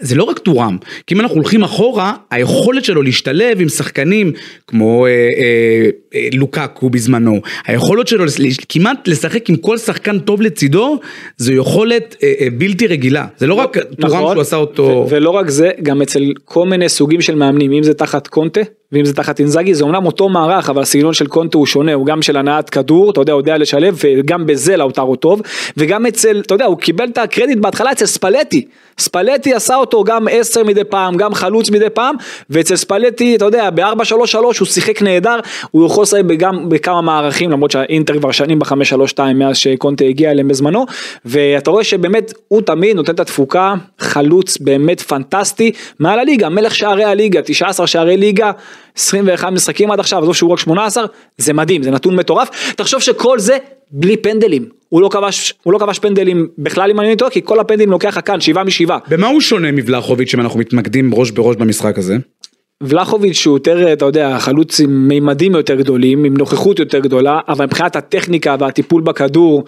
זה 0.00 0.14
לא 0.14 0.24
רק 0.24 0.38
טורם, 0.38 0.76
כי 1.06 1.14
אם 1.14 1.20
אנחנו 1.20 1.36
הולכים 1.36 1.62
אחורה, 1.62 2.14
היכולת 2.30 2.84
שלו 2.84 3.02
להשתלב 3.02 3.60
עם 3.60 3.68
שחקנים 3.68 4.32
כמו 4.66 5.06
אה, 5.06 5.10
אה, 5.10 5.90
אה, 6.14 6.28
לוקקו 6.32 6.90
בזמנו, 6.90 7.40
היכולת 7.66 8.08
שלו 8.08 8.24
כמעט 8.68 9.08
לשחק 9.08 9.50
עם 9.50 9.56
כל 9.56 9.78
שחקן 9.78 10.18
טוב 10.18 10.42
לצידו, 10.42 10.98
זו 11.36 11.52
יכולת 11.52 12.16
אה, 12.22 12.32
אה, 12.40 12.46
בלתי 12.52 12.86
רגילה. 12.86 13.26
זה 13.38 13.46
לא 13.46 13.54
רק 13.54 13.76
נכון, 13.76 14.18
טורם 14.18 14.32
שהוא 14.32 14.40
עשה 14.40 14.56
אותו... 14.56 15.06
ולא 15.10 15.30
רק 15.30 15.50
זה, 15.50 15.70
גם 15.82 16.02
אצל 16.02 16.22
כל 16.44 16.66
מיני 16.66 16.88
סוגים 16.88 17.20
של 17.20 17.34
מאמנים, 17.34 17.72
אם 17.72 17.82
זה 17.82 17.94
תחת 17.94 18.26
קונטה, 18.26 18.60
ואם 18.92 19.04
זה 19.04 19.14
תחת 19.14 19.40
אינזאגי, 19.40 19.74
זה 19.74 19.84
אומנם 19.84 20.06
אותו 20.06 20.28
מערך, 20.28 20.70
אבל 20.70 20.82
הסגנון 20.82 21.12
של 21.12 21.26
קונטה 21.26 21.58
הוא 21.58 21.66
שונה, 21.66 21.94
הוא 21.94 22.06
גם 22.06 22.22
של 22.22 22.36
הנעת 22.36 22.70
כדור, 22.70 23.10
אתה 23.10 23.20
יודע, 23.20 23.32
הוא 23.32 23.40
יודע 23.40 23.58
לשלב, 23.58 23.98
וגם 24.04 24.46
בזה 24.46 24.76
לאוטרו 24.76 25.16
טוב, 25.16 25.42
וגם 25.76 26.06
אצל, 26.06 26.40
אתה 26.46 26.54
יודע, 26.54 26.64
הוא 26.64 26.78
קיבל 26.78 27.04
את 27.04 27.18
הקרדיט 27.18 27.58
בהתחלה 27.58 27.92
אצל 27.92 28.06
ספלטי. 28.06 28.64
ספלטי 28.98 29.29
עשה 29.54 29.76
אותו 29.76 30.04
גם 30.04 30.28
עשר 30.30 30.64
מדי 30.64 30.84
פעם, 30.84 31.16
גם 31.16 31.34
חלוץ 31.34 31.70
מדי 31.70 31.90
פעם, 31.90 32.16
ואצל 32.50 32.76
ספלטי, 32.76 33.36
אתה 33.36 33.44
יודע, 33.44 33.70
ב-4-3-3 33.70 34.36
הוא 34.36 34.52
שיחק 34.52 35.02
נהדר, 35.02 35.40
הוא 35.70 35.86
יכול 35.86 36.02
לשחק 36.02 36.22
גם 36.36 36.68
בכמה 36.68 37.00
מערכים, 37.00 37.50
למרות 37.50 37.70
שהאינטר 37.70 38.18
כבר 38.18 38.30
שנים 38.30 38.58
ב-5-3-2 38.58 39.20
מאז 39.34 39.56
שקונטה 39.56 40.04
הגיע 40.04 40.30
אליהם 40.30 40.48
בזמנו, 40.48 40.86
ואתה 41.24 41.70
רואה 41.70 41.84
שבאמת 41.84 42.32
הוא 42.48 42.62
תמיד 42.62 42.96
נותן 42.96 43.14
את 43.14 43.20
התפוקה, 43.20 43.74
חלוץ 43.98 44.58
באמת 44.58 45.00
פנטסטי, 45.00 45.72
מעל 45.98 46.18
הליגה, 46.18 46.48
מלך 46.48 46.74
שערי 46.74 47.04
הליגה, 47.04 47.40
19 47.42 47.86
שערי 47.86 48.16
ליגה, 48.16 48.50
21 48.96 49.52
משחקים 49.52 49.90
עד 49.90 50.00
עכשיו, 50.00 50.22
עזוב 50.22 50.34
שהוא 50.34 50.52
רק 50.52 50.58
18, 50.58 51.04
זה 51.38 51.52
מדהים, 51.52 51.82
זה 51.82 51.90
נתון 51.90 52.16
מטורף, 52.16 52.72
תחשוב 52.76 53.00
שכל 53.00 53.38
זה 53.38 53.58
בלי 53.92 54.16
פנדלים, 54.16 54.68
הוא 54.88 55.02
לא 55.02 55.08
כבש, 55.08 55.54
הוא 55.62 55.72
לא 55.72 55.78
כבש 55.78 55.98
פנדלים 55.98 56.48
בכלל 56.58 56.90
אם 56.90 57.00
אני 57.00 57.16
טועה, 57.16 57.30
כי 57.30 57.40
כל 57.44 57.60
הפנדלים 57.60 57.90
לוקח 57.90 58.18
כאן, 58.24 58.40
שבעה 58.40 58.64
משבעה. 58.64 58.98
במה 59.08 59.26
הוא 59.26 59.40
שונה 59.40 59.72
מבלחוביץ' 59.72 60.34
אם 60.34 60.40
אנחנו 60.40 60.60
מתמקדים 60.60 61.14
ראש 61.14 61.30
בראש 61.30 61.56
במשחק 61.56 61.98
הזה? 61.98 62.16
ולחוביץ' 62.82 63.36
שהוא 63.36 63.56
יותר, 63.56 63.92
אתה 63.92 64.04
יודע, 64.04 64.38
חלוץ 64.38 64.80
עם 64.80 65.08
מימדים 65.08 65.54
יותר 65.54 65.74
גדולים, 65.74 66.24
עם 66.24 66.36
נוכחות 66.36 66.78
יותר 66.78 66.98
גדולה, 66.98 67.40
אבל 67.48 67.64
מבחינת 67.64 67.96
הטכניקה 67.96 68.56
והטיפול 68.60 69.02
בכדור, 69.02 69.64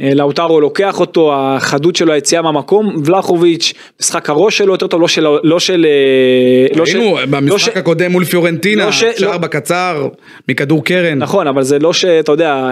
אה, 0.00 0.14
לאוטרו 0.14 0.60
לוקח 0.60 1.00
אותו, 1.00 1.34
החדות 1.34 1.96
שלו, 1.96 2.12
היציאה 2.12 2.42
מהמקום, 2.42 3.02
ולחוביץ', 3.04 3.72
משחק 4.00 4.30
הראש 4.30 4.58
שלו 4.58 4.74
יותר 4.74 4.86
טוב, 4.86 5.00
לא 5.00 5.08
של... 5.08 5.26
לא 5.42 5.60
של... 5.60 5.86
אה, 5.86 6.76
לא 6.76 6.82
ראינו 6.82 7.16
לא 7.18 7.26
במשחק 7.26 7.76
הקודם 7.76 8.12
מול 8.12 8.24
פיורנטינה, 8.24 8.84
לא 8.86 8.92
שער 8.92 9.12
לא... 9.20 9.38
בקצר, 9.38 10.08
מכדור 10.48 10.84
קרן. 10.84 11.18
נכון, 11.18 11.46
אבל 11.46 11.62
זה 11.62 11.78
לא 11.78 11.92
שאתה 11.92 12.32
יודע, 12.32 12.68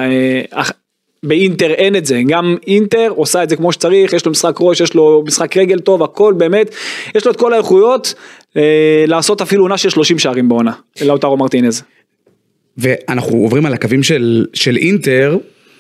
אה, 0.52 0.62
באינטר 1.22 1.70
אין 1.70 1.96
את 1.96 2.06
זה, 2.06 2.22
גם 2.28 2.56
אינטר 2.66 3.08
עושה 3.16 3.42
את 3.42 3.48
זה 3.48 3.56
כמו 3.56 3.72
שצריך, 3.72 4.12
יש 4.12 4.26
לו 4.26 4.30
משחק 4.30 4.56
ראש, 4.60 4.80
יש 4.80 4.94
לו 4.94 5.22
משחק 5.26 5.56
רגל 5.56 5.78
טוב, 5.78 6.02
הכל 6.02 6.34
באמת, 6.36 6.74
יש 7.14 7.26
לו 7.26 7.32
את 7.32 7.36
כל 7.36 7.52
האיכויות 7.52 8.14
אה, 8.56 9.04
לעשות 9.06 9.40
אפילו 9.40 9.64
עונה 9.64 9.78
של 9.78 9.90
30 9.90 10.18
שערים 10.18 10.48
בעונה, 10.48 10.72
לאוטרו 11.04 11.36
מרטינז. 11.36 11.82
ואנחנו 12.76 13.38
עוברים 13.38 13.66
על 13.66 13.72
הקווים 13.74 14.02
של, 14.02 14.46
של 14.54 14.76
אינטר, 14.76 15.38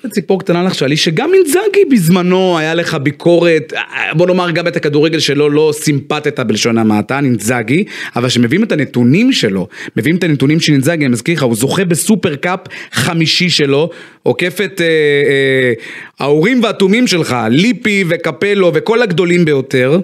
ציפור 0.08 0.40
קטנה 0.40 0.62
לך 0.62 0.74
שאלי 0.74 0.96
שגם 0.96 1.30
אינזאגי 1.34 1.84
בזמנו 1.90 2.58
היה 2.58 2.74
לך 2.74 2.94
ביקורת, 2.94 3.72
בוא 4.16 4.26
נאמר 4.26 4.50
גם 4.50 4.66
את 4.66 4.76
הכדורגל 4.76 5.18
שלו 5.18 5.50
לא 5.50 5.72
סימפטת 5.74 6.40
בלשון 6.40 6.78
המעטה, 6.78 7.18
אינזאגי, 7.18 7.84
אבל 8.16 8.28
שמביאים 8.28 8.64
את 8.64 8.72
הנתונים 8.72 9.32
שלו, 9.32 9.68
מביאים 9.96 10.16
את 10.16 10.24
הנתונים 10.24 10.60
של 10.60 10.72
אינזאגי, 10.72 11.04
אני 11.04 11.12
מזכיר 11.12 11.34
לך, 11.34 11.42
הוא 11.42 11.54
זוכה 11.54 11.84
בסופר 11.84 12.36
קאפ 12.36 12.60
חמישי 12.92 13.50
שלו, 13.50 13.90
עוקף 14.22 14.60
את 14.64 14.80
אה, 14.80 14.86
אה, 14.86 15.72
ההורים 16.20 16.62
והתומים 16.62 17.06
שלך, 17.06 17.36
ליפי 17.50 18.04
וקפלו 18.08 18.70
וכל 18.74 19.02
הגדולים 19.02 19.44
ביותר. 19.44 20.00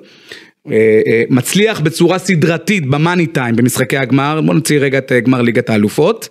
אה, 0.70 1.00
אה, 1.06 1.22
מצליח 1.30 1.80
בצורה 1.80 2.18
סדרתית 2.18 2.86
במאני 2.86 3.26
טיים 3.26 3.56
במשחקי 3.56 3.96
הגמר, 3.96 4.40
בוא 4.40 4.54
נוציא 4.54 4.78
רגע 4.78 4.98
את 4.98 5.12
אה, 5.12 5.20
גמר 5.20 5.42
ליגת 5.42 5.70
האלופות. 5.70 6.28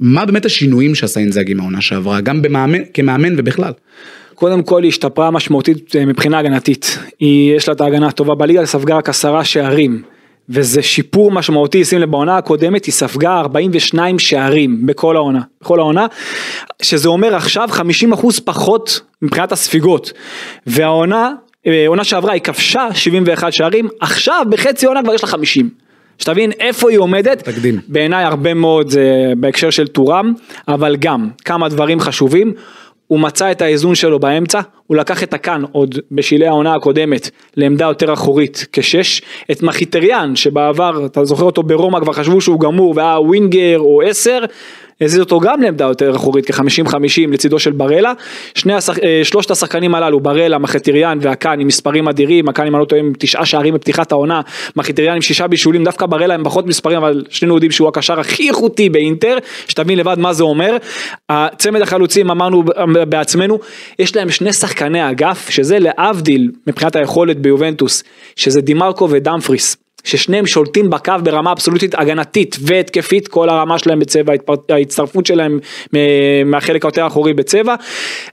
מה 0.00 0.26
באמת 0.26 0.44
השינויים 0.44 0.94
שעשה 0.94 1.20
אינזאגי 1.20 1.54
מהעונה 1.54 1.80
שעברה, 1.80 2.20
גם 2.20 2.42
במאמן, 2.42 2.78
כמאמן 2.94 3.34
ובכלל? 3.38 3.72
קודם 4.34 4.62
כל 4.62 4.82
היא 4.82 4.88
השתפרה 4.88 5.30
משמעותית 5.30 5.96
מבחינה 6.06 6.38
הגנתית, 6.38 6.98
היא, 7.18 7.56
יש 7.56 7.68
לה 7.68 7.74
את 7.74 7.80
ההגנה 7.80 8.08
הטובה 8.08 8.34
בליגה, 8.34 8.66
ספגה 8.66 8.96
רק 8.96 9.08
עשרה 9.08 9.44
שערים, 9.44 10.02
וזה 10.48 10.82
שיפור 10.82 11.30
משמעותי, 11.30 11.84
שים 11.84 11.98
לב 11.98 12.10
בעונה 12.10 12.36
הקודמת 12.36 12.84
היא 12.84 12.92
ספגה 12.92 13.40
42 13.40 14.18
שערים 14.18 14.86
בכל 14.86 15.16
העונה, 15.16 15.40
בכל 15.60 15.78
העונה, 15.78 16.06
שזה 16.82 17.08
אומר 17.08 17.34
עכשיו 17.34 17.68
50% 18.12 18.40
פחות 18.44 19.00
מבחינת 19.22 19.52
הספיגות, 19.52 20.12
והעונה 20.66 21.32
אה, 21.66 21.84
עונה 21.88 22.04
שעברה 22.04 22.32
היא 22.32 22.42
כבשה 22.42 22.88
71 22.94 23.52
שערים, 23.52 23.88
עכשיו 24.00 24.46
בחצי 24.50 24.86
עונה 24.86 25.02
כבר 25.02 25.14
יש 25.14 25.22
לה 25.22 25.28
50. 25.28 25.70
שתבין 26.20 26.52
איפה 26.52 26.90
היא 26.90 26.98
עומדת, 26.98 27.42
תקדים. 27.42 27.80
בעיניי 27.88 28.24
הרבה 28.24 28.54
מאוד 28.54 28.90
זה 28.90 29.32
בהקשר 29.36 29.70
של 29.70 29.86
טורם, 29.86 30.32
אבל 30.68 30.96
גם 30.96 31.28
כמה 31.44 31.68
דברים 31.68 32.00
חשובים, 32.00 32.52
הוא 33.06 33.20
מצא 33.20 33.52
את 33.52 33.62
האיזון 33.62 33.94
שלו 33.94 34.18
באמצע, 34.18 34.60
הוא 34.86 34.96
לקח 34.96 35.22
את 35.22 35.34
הקאן 35.34 35.62
עוד 35.72 35.98
בשלהי 36.12 36.48
העונה 36.48 36.74
הקודמת 36.74 37.30
לעמדה 37.56 37.84
יותר 37.84 38.12
אחורית 38.12 38.66
כשש, 38.72 39.22
את 39.50 39.62
מחיטריאן 39.62 40.36
שבעבר, 40.36 41.06
אתה 41.06 41.24
זוכר 41.24 41.44
אותו 41.44 41.62
ברומא 41.62 42.00
כבר 42.00 42.12
חשבו 42.12 42.40
שהוא 42.40 42.60
גמור 42.60 42.92
והיה 42.96 43.20
ווינגר 43.20 43.78
או 43.78 44.02
עשר, 44.02 44.44
הזיז 45.00 45.20
אותו 45.20 45.40
גם 45.40 45.62
לעמדה 45.62 45.84
יותר 45.84 46.16
אחורית 46.16 46.50
כ-50-50 46.50 47.30
לצידו 47.32 47.58
של 47.58 47.72
ברלה. 47.72 48.12
שני 48.54 48.74
השח... 48.74 48.98
אה, 48.98 49.20
שלושת 49.24 49.50
השחקנים 49.50 49.94
הללו, 49.94 50.20
ברלה, 50.20 50.58
מחטיריאן 50.58 51.18
והקאן 51.20 51.60
עם 51.60 51.66
מספרים 51.66 52.08
אדירים, 52.08 52.48
הקאן 52.48 52.66
אם 52.66 52.74
אני 52.74 52.80
לא 52.80 52.84
טועה 52.84 53.00
עם 53.00 53.12
תשעה 53.18 53.46
שערים 53.46 53.74
בפתיחת 53.74 54.12
העונה, 54.12 54.40
מחטיריאן 54.76 55.14
עם 55.14 55.22
שישה 55.22 55.46
בישולים, 55.46 55.84
דווקא 55.84 56.06
ברלה 56.06 56.34
עם 56.34 56.44
פחות 56.44 56.66
מספרים, 56.66 56.98
אבל 56.98 57.24
שנינו 57.30 57.54
יודעים 57.54 57.72
שהוא 57.72 57.88
הקשר 57.88 58.20
הכי 58.20 58.48
איכותי 58.48 58.88
באינטר, 58.88 59.38
שתבין 59.68 59.98
לבד 59.98 60.18
מה 60.18 60.32
זה 60.32 60.42
אומר. 60.42 60.76
הצמד 61.28 61.80
החלוצים 61.80 62.30
אמרנו 62.30 62.64
בעצמנו, 63.08 63.58
יש 63.98 64.16
להם 64.16 64.30
שני 64.30 64.52
שחקני 64.52 65.10
אגף, 65.10 65.50
שזה 65.50 65.78
להבדיל 65.78 66.50
מבחינת 66.66 66.96
היכולת 66.96 67.38
ביובנטוס, 67.38 68.02
שזה 68.36 68.60
דימרקו 68.60 69.10
ודמפריס. 69.10 69.76
ששניהם 70.04 70.46
שולטים 70.46 70.90
בקו 70.90 71.12
ברמה 71.22 71.52
אבסולוטית 71.52 71.94
הגנתית 71.94 72.56
והתקפית, 72.60 73.28
כל 73.28 73.48
הרמה 73.48 73.78
שלהם 73.78 73.98
בצבע, 73.98 74.32
ההצטרפות 74.68 75.26
שלהם 75.26 75.58
מהחלק 76.44 76.84
היותר 76.84 77.04
האחורי 77.04 77.32
בצבע, 77.32 77.74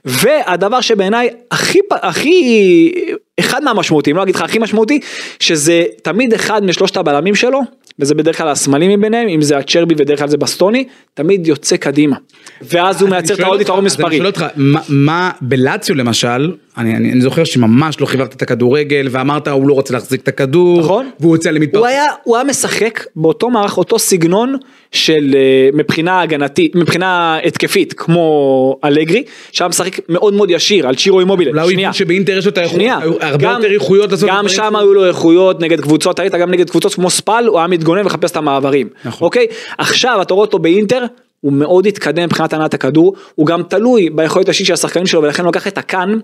והדבר 0.04 0.80
שבעיניי 0.80 1.28
הכי, 1.50 1.78
הכי, 2.02 2.92
אחד 3.40 3.64
מהמשמעותיים, 3.64 4.16
לא 4.16 4.22
אגיד 4.22 4.34
לך 4.34 4.42
הכי 4.42 4.58
משמעותי, 4.58 5.00
שזה 5.40 5.84
תמיד 6.02 6.34
אחד 6.34 6.64
משלושת 6.64 6.96
הבלמים 6.96 7.34
שלו, 7.34 7.60
וזה 7.98 8.14
בדרך 8.14 8.38
כלל 8.38 8.48
הסמלים 8.48 9.00
מביניהם, 9.00 9.28
אם 9.28 9.42
זה 9.42 9.58
הצ'רבי 9.58 9.94
ודרך 9.98 10.18
כלל 10.18 10.28
זה 10.28 10.36
בסטוני, 10.36 10.84
תמיד 11.14 11.46
יוצא 11.46 11.76
קדימה. 11.76 12.16
ואז 12.62 13.02
הוא 13.02 13.10
מייצר 13.10 13.34
את 13.34 13.40
העוד 13.40 13.60
יתרון 13.60 13.84
מספרי. 13.84 14.06
אני 14.06 14.16
שואל 14.16 14.26
אותך, 14.26 14.44
מה 14.88 15.30
בלציו 15.40 15.96
למשל, 15.96 16.52
אני, 16.78 16.96
אני, 16.96 17.12
אני 17.12 17.20
זוכר 17.20 17.44
שממש 17.44 18.00
לא 18.00 18.06
חיברת 18.06 18.34
את 18.34 18.42
הכדורגל 18.42 19.08
ואמרת 19.10 19.48
הוא 19.48 19.68
לא 19.68 19.74
רוצה 19.74 19.94
להחזיק 19.94 20.20
את 20.20 20.28
הכדור, 20.28 20.80
נכון, 20.80 21.10
והוא 21.20 21.36
יוצא 21.36 21.50
למתפרץ. 21.50 21.80
הוא 21.80 21.86
היה, 21.86 22.04
הוא 22.24 22.36
היה 22.36 22.44
משחק 22.44 23.04
באותו 23.16 23.50
מערך, 23.50 23.78
אותו 23.78 23.98
סגנון 23.98 24.56
של 24.92 25.34
אה, 25.34 25.68
מבחינה 25.72 26.20
הגנתית, 26.20 26.76
מבחינה 26.76 27.38
התקפית, 27.44 27.92
כמו 27.92 28.78
אלגרי, 28.84 29.22
שהיה 29.52 29.68
משחק 29.68 30.00
מאוד 30.08 30.34
מאוד 30.34 30.50
ישיר 30.50 30.88
על 30.88 30.94
צ'ירו 30.94 31.20
אימובילה. 31.20 31.50
אולי 31.50 31.62
הוא 31.62 31.72
הבין 31.72 31.92
שבאינטר 31.92 32.38
יש 32.38 32.44
לו 32.44 32.50
את 32.50 32.58
האיכויות, 32.58 33.02
הרבה 33.20 33.50
יותר 33.50 33.72
איכויות 33.72 34.10
לעשות. 34.10 34.28
גם 34.28 34.48
שם 34.48 34.76
היו 34.76 34.94
לו 34.94 35.06
איכויות 35.06 35.60
נגד 35.60 35.80
קבוצות, 35.80 36.18
היית 36.18 36.34
גם 36.34 36.50
נגד 36.50 36.70
קבוצות 36.70 36.94
כמו 36.94 37.10
ספל, 37.10 37.44
הוא 37.48 37.58
היה 37.58 37.66
מתגונן 37.66 38.00
ומחפש 38.00 38.30
את 38.30 38.36
המעברים. 38.36 38.88
נכון. 39.04 39.26
אוקיי? 39.26 39.46
עכשיו 39.78 40.22
אתה 40.22 40.34
רואה 40.34 40.46
אותו 40.46 40.58
באינטר, 40.58 41.04
הוא 41.40 41.52
מאוד 41.52 41.86
התקדם 41.86 42.24
מבחינת 42.24 42.52
הנעת 42.52 42.74
הכדור, 42.74 43.14
הוא 43.34 43.46
גם 43.46 43.62
תלוי 43.62 44.10
ביכולת 44.10 44.48
האישית 44.48 44.66
של 44.66 44.72
השחקנים 44.72 45.06
שלו 45.06 45.22
ולכן 45.22 45.42
הוא 45.42 45.48
לקח 45.48 45.66
את 45.66 45.78
הקאן, 45.78 46.18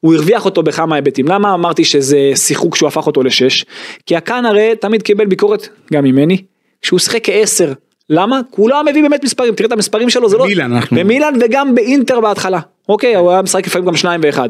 הוא 0.00 0.14
הרוויח 0.14 0.44
אותו 0.44 0.62
בכמה 0.62 0.96
היבטים. 0.96 1.28
למה 1.28 1.54
אמרתי 1.54 1.84
שזה 1.84 2.32
שיחוק 2.34 2.76
שהוא 2.76 2.86
הפך 2.86 3.06
אותו 3.06 3.22
לשש? 3.22 3.64
כי 4.06 4.16
הקאן 4.16 4.46
הרי 4.46 4.76
תמיד 4.80 5.02
קיבל 5.02 5.26
ביקורת, 5.26 5.68
גם 5.92 6.04
ממני, 6.04 6.42
כשהוא 6.82 6.98
שיחק 6.98 7.20
כעשר. 7.22 7.72
למה? 8.10 8.40
כי 8.54 8.60
הוא 8.60 8.70
לא 8.70 8.84
מביא 8.84 9.02
באמת 9.02 9.24
מספרים, 9.24 9.54
תראה 9.54 9.66
את 9.66 9.72
המספרים 9.72 10.10
שלו, 10.10 10.28
זה 10.28 10.36
לא... 10.36 10.44
במילאן 10.44 10.72
אנחנו... 10.72 10.96
במילאן 10.96 11.34
וגם 11.40 11.74
באינטר 11.74 12.20
בהתחלה. 12.20 12.60
אוקיי, 12.88 13.16
הוא 13.16 13.30
היה 13.30 13.42
משחק 13.42 13.66
לפעמים 13.66 13.88
גם 13.88 13.96
שניים 13.96 14.20
ואחד. 14.24 14.48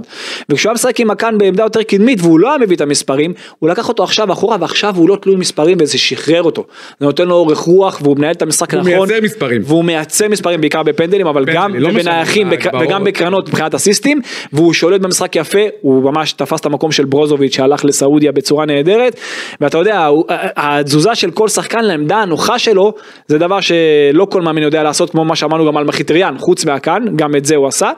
וכשהוא 0.49 0.71
היה 0.71 0.75
משחק 0.75 1.01
עם 1.01 1.11
הקאן 1.11 1.39
בעמדה 1.39 1.63
יותר 1.63 1.83
קדמית 1.83 2.19
והוא 2.23 2.41
לא 2.41 2.49
היה 2.49 2.59
מביא 2.59 2.77
את 2.77 2.81
המספרים, 2.81 3.33
הוא 3.59 3.71
לקח 3.71 3.89
אותו 3.89 4.05
עכשיו 4.05 4.33
אחורה 4.33 4.57
ועכשיו 4.61 4.95
הוא 4.97 5.09
לא 5.09 5.17
תלוי 5.17 5.37
מספרים 5.37 5.79
וזה 5.81 5.99
שחרר 5.99 6.43
אותו. 6.43 6.65
זה 7.01 7.07
נותן 7.07 7.29
לו 7.29 7.35
אורך 7.35 7.59
רוח 7.59 7.99
והוא 8.03 8.17
מנהל 8.17 8.33
את 8.33 8.43
המשחק 8.43 8.75
נכון. 8.75 8.93
הוא 8.93 9.07
מייצר 9.07 9.25
מספרים. 9.25 9.63
והוא 9.65 9.85
מייצר 9.85 10.29
מספרים 10.29 10.61
בעיקר 10.61 10.83
בפנדלים, 10.83 11.27
אבל 11.27 11.47
פנדלים, 11.47 11.63
גם 11.63 11.75
לא 11.75 11.91
בנייחים 11.91 12.51
בק... 12.51 12.65
וגם 12.81 13.05
בקרנות 13.05 13.49
מבחינת 13.49 13.75
הסיסטים, 13.75 14.21
והוא 14.53 14.73
שולט 14.73 15.01
במשחק 15.01 15.37
יפה, 15.37 15.59
הוא 15.81 16.03
ממש 16.03 16.33
תפס 16.33 16.61
את 16.61 16.67
המקום 16.67 16.93
של 16.93 17.05
ברוזוביץ' 17.05 17.55
שהלך 17.55 17.85
לסעודיה 17.85 18.33
בצורה 18.33 18.67
נהדרת, 18.67 19.21
ואתה 19.61 19.79
יודע, 19.79 20.09
התזוזה 20.57 21.15
של 21.15 21.31
כל 21.31 21.49
שחקן 21.49 21.85
לעמדה 21.85 22.17
הנוחה 22.17 22.59
שלו, 22.59 22.95
זה 23.27 23.39
דבר 23.39 23.61
שלא 23.61 24.27
כל 24.31 24.43
מאמן 24.43 24.63
יודע 24.63 24.83
לעשות, 24.83 25.11
כמו 25.11 25.25
מה 25.25 25.37
שאמרנו 25.37 25.67
גם 25.67 25.77
על 25.77 25.85
מחיטריאן, 25.85 26.35
חוץ 26.39 26.65
מהקאן, 26.65 27.05
גם 27.17 27.37
את 27.37 27.45
זה 27.45 27.57
הוא 27.57 27.67
עשה. 27.67 27.91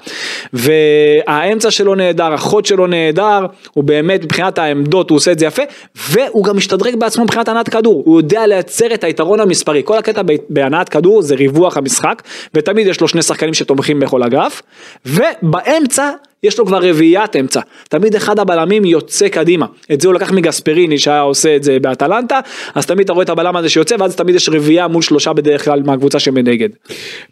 והאמצע 0.52 1.70
שלו 1.70 1.94
נהדר, 1.94 2.32
החוד 2.32 2.66
שלו 2.66 2.86
נהדר, 2.86 3.46
הוא 3.72 3.84
באמת 3.84 4.24
מבחינת 4.24 4.58
העמדות 4.58 5.10
הוא 5.10 5.16
עושה 5.16 5.32
את 5.32 5.38
זה 5.38 5.46
יפה, 5.46 5.62
והוא 6.08 6.44
גם 6.44 6.56
משתדרג 6.56 6.96
בעצמו 6.96 7.24
מבחינת 7.24 7.48
הנעת 7.48 7.68
כדור, 7.68 8.02
הוא 8.06 8.20
יודע 8.20 8.46
לייצר 8.46 8.94
את 8.94 9.04
היתרון 9.04 9.40
המספרי, 9.40 9.82
כל 9.84 9.98
הקטע 9.98 10.22
בהנעת 10.50 10.88
כדור 10.88 11.22
זה 11.22 11.34
ריווח 11.34 11.76
המשחק, 11.76 12.22
ותמיד 12.54 12.86
יש 12.86 13.00
לו 13.00 13.08
שני 13.08 13.22
שחקנים 13.22 13.54
שתומכים 13.54 14.00
בכל 14.00 14.22
אגף, 14.22 14.62
ובאמצע 15.06 16.10
יש 16.42 16.58
לו 16.58 16.66
כבר 16.66 16.88
רביעיית 16.88 17.36
אמצע, 17.36 17.60
תמיד 17.88 18.14
אחד 18.14 18.38
הבלמים 18.38 18.84
יוצא 18.84 19.28
קדימה, 19.28 19.66
את 19.92 20.00
זה 20.00 20.08
הוא 20.08 20.14
לקח 20.14 20.32
מגספריני 20.32 20.98
שהיה 20.98 21.20
עושה 21.20 21.56
את 21.56 21.62
זה 21.62 21.78
באטלנטה, 21.80 22.40
אז 22.74 22.86
תמיד 22.86 23.04
אתה 23.04 23.12
רואה 23.12 23.24
את 23.24 23.28
הבלם 23.28 23.56
הזה 23.56 23.68
שיוצא 23.68 23.96
ואז 23.98 24.16
תמיד 24.16 24.34
יש 24.34 24.48
רביעייה 24.48 24.88
מול 24.88 25.02
שלושה 25.02 25.32
בדרך 25.32 25.64
כלל 25.64 25.82
מהקבוצה 25.82 26.18
שמנגד. 26.18 26.68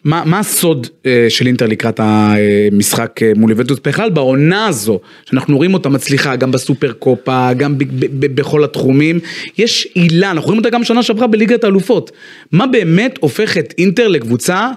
מה, 0.04 0.22
מה 0.26 0.38
הסוד 0.38 0.86
אה, 1.06 1.26
של 1.28 1.46
אינטר 1.46 1.66
לקראת 1.66 2.00
המשחק 2.02 3.22
אה, 3.22 3.32
מול 3.36 3.50
יובנטוס? 3.50 3.78
בכלל 3.84 4.10
בעונה 4.10 4.66
הזו, 4.66 5.00
שאנחנו 5.24 5.56
רואים 5.56 5.74
אותה 5.74 5.88
מצליחה 5.88 6.36
גם 6.36 6.50
בסופר 6.50 6.92
קופה, 6.92 7.52
גם 7.52 7.78
ב, 7.78 7.84
ב, 7.84 8.06
ב, 8.20 8.40
בכל 8.40 8.64
התחומים, 8.64 9.18
יש 9.58 9.88
עילה, 9.94 10.30
אנחנו 10.30 10.46
רואים 10.46 10.58
אותה 10.58 10.70
גם 10.70 10.84
שנה 10.84 11.02
שעברה 11.02 11.26
בליגת 11.26 11.64
האלופות, 11.64 12.10
מה 12.52 12.66
באמת 12.66 13.18
הופך 13.20 13.58
את 13.58 13.74
אינטר 13.78 14.08
לקבוצה 14.08 14.70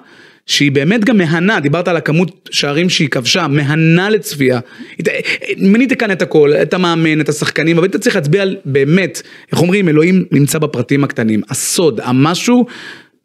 שהיא 0.50 0.72
באמת 0.72 1.06
גם 1.06 1.18
מהנה, 1.18 1.60
דיברת 1.60 1.88
על 1.88 1.98
הכמות 1.98 2.50
שערים 2.51 2.89
שהיא 2.89 3.10
כבשה, 3.10 3.48
מהנה 3.48 4.10
לצפייה. 4.10 4.60
מנית 5.58 5.94
כאן 5.94 6.12
את 6.12 6.22
הכל, 6.22 6.53
את 6.53 6.74
המאמן, 6.74 7.22
את 7.22 7.29
השחקנים, 7.29 7.77
אבל 7.77 7.88
אתה 7.88 8.00
צריך 8.00 8.15
להצביע 8.15 8.41
על 8.41 8.56
באמת, 8.65 9.22
איך 9.51 9.62
אומרים, 9.62 9.89
אלוהים 9.89 10.25
נמצא 10.32 10.60
בפרטים 10.60 11.03
הקטנים. 11.03 11.41
הסוד, 11.50 12.00
המשהו 12.03 12.65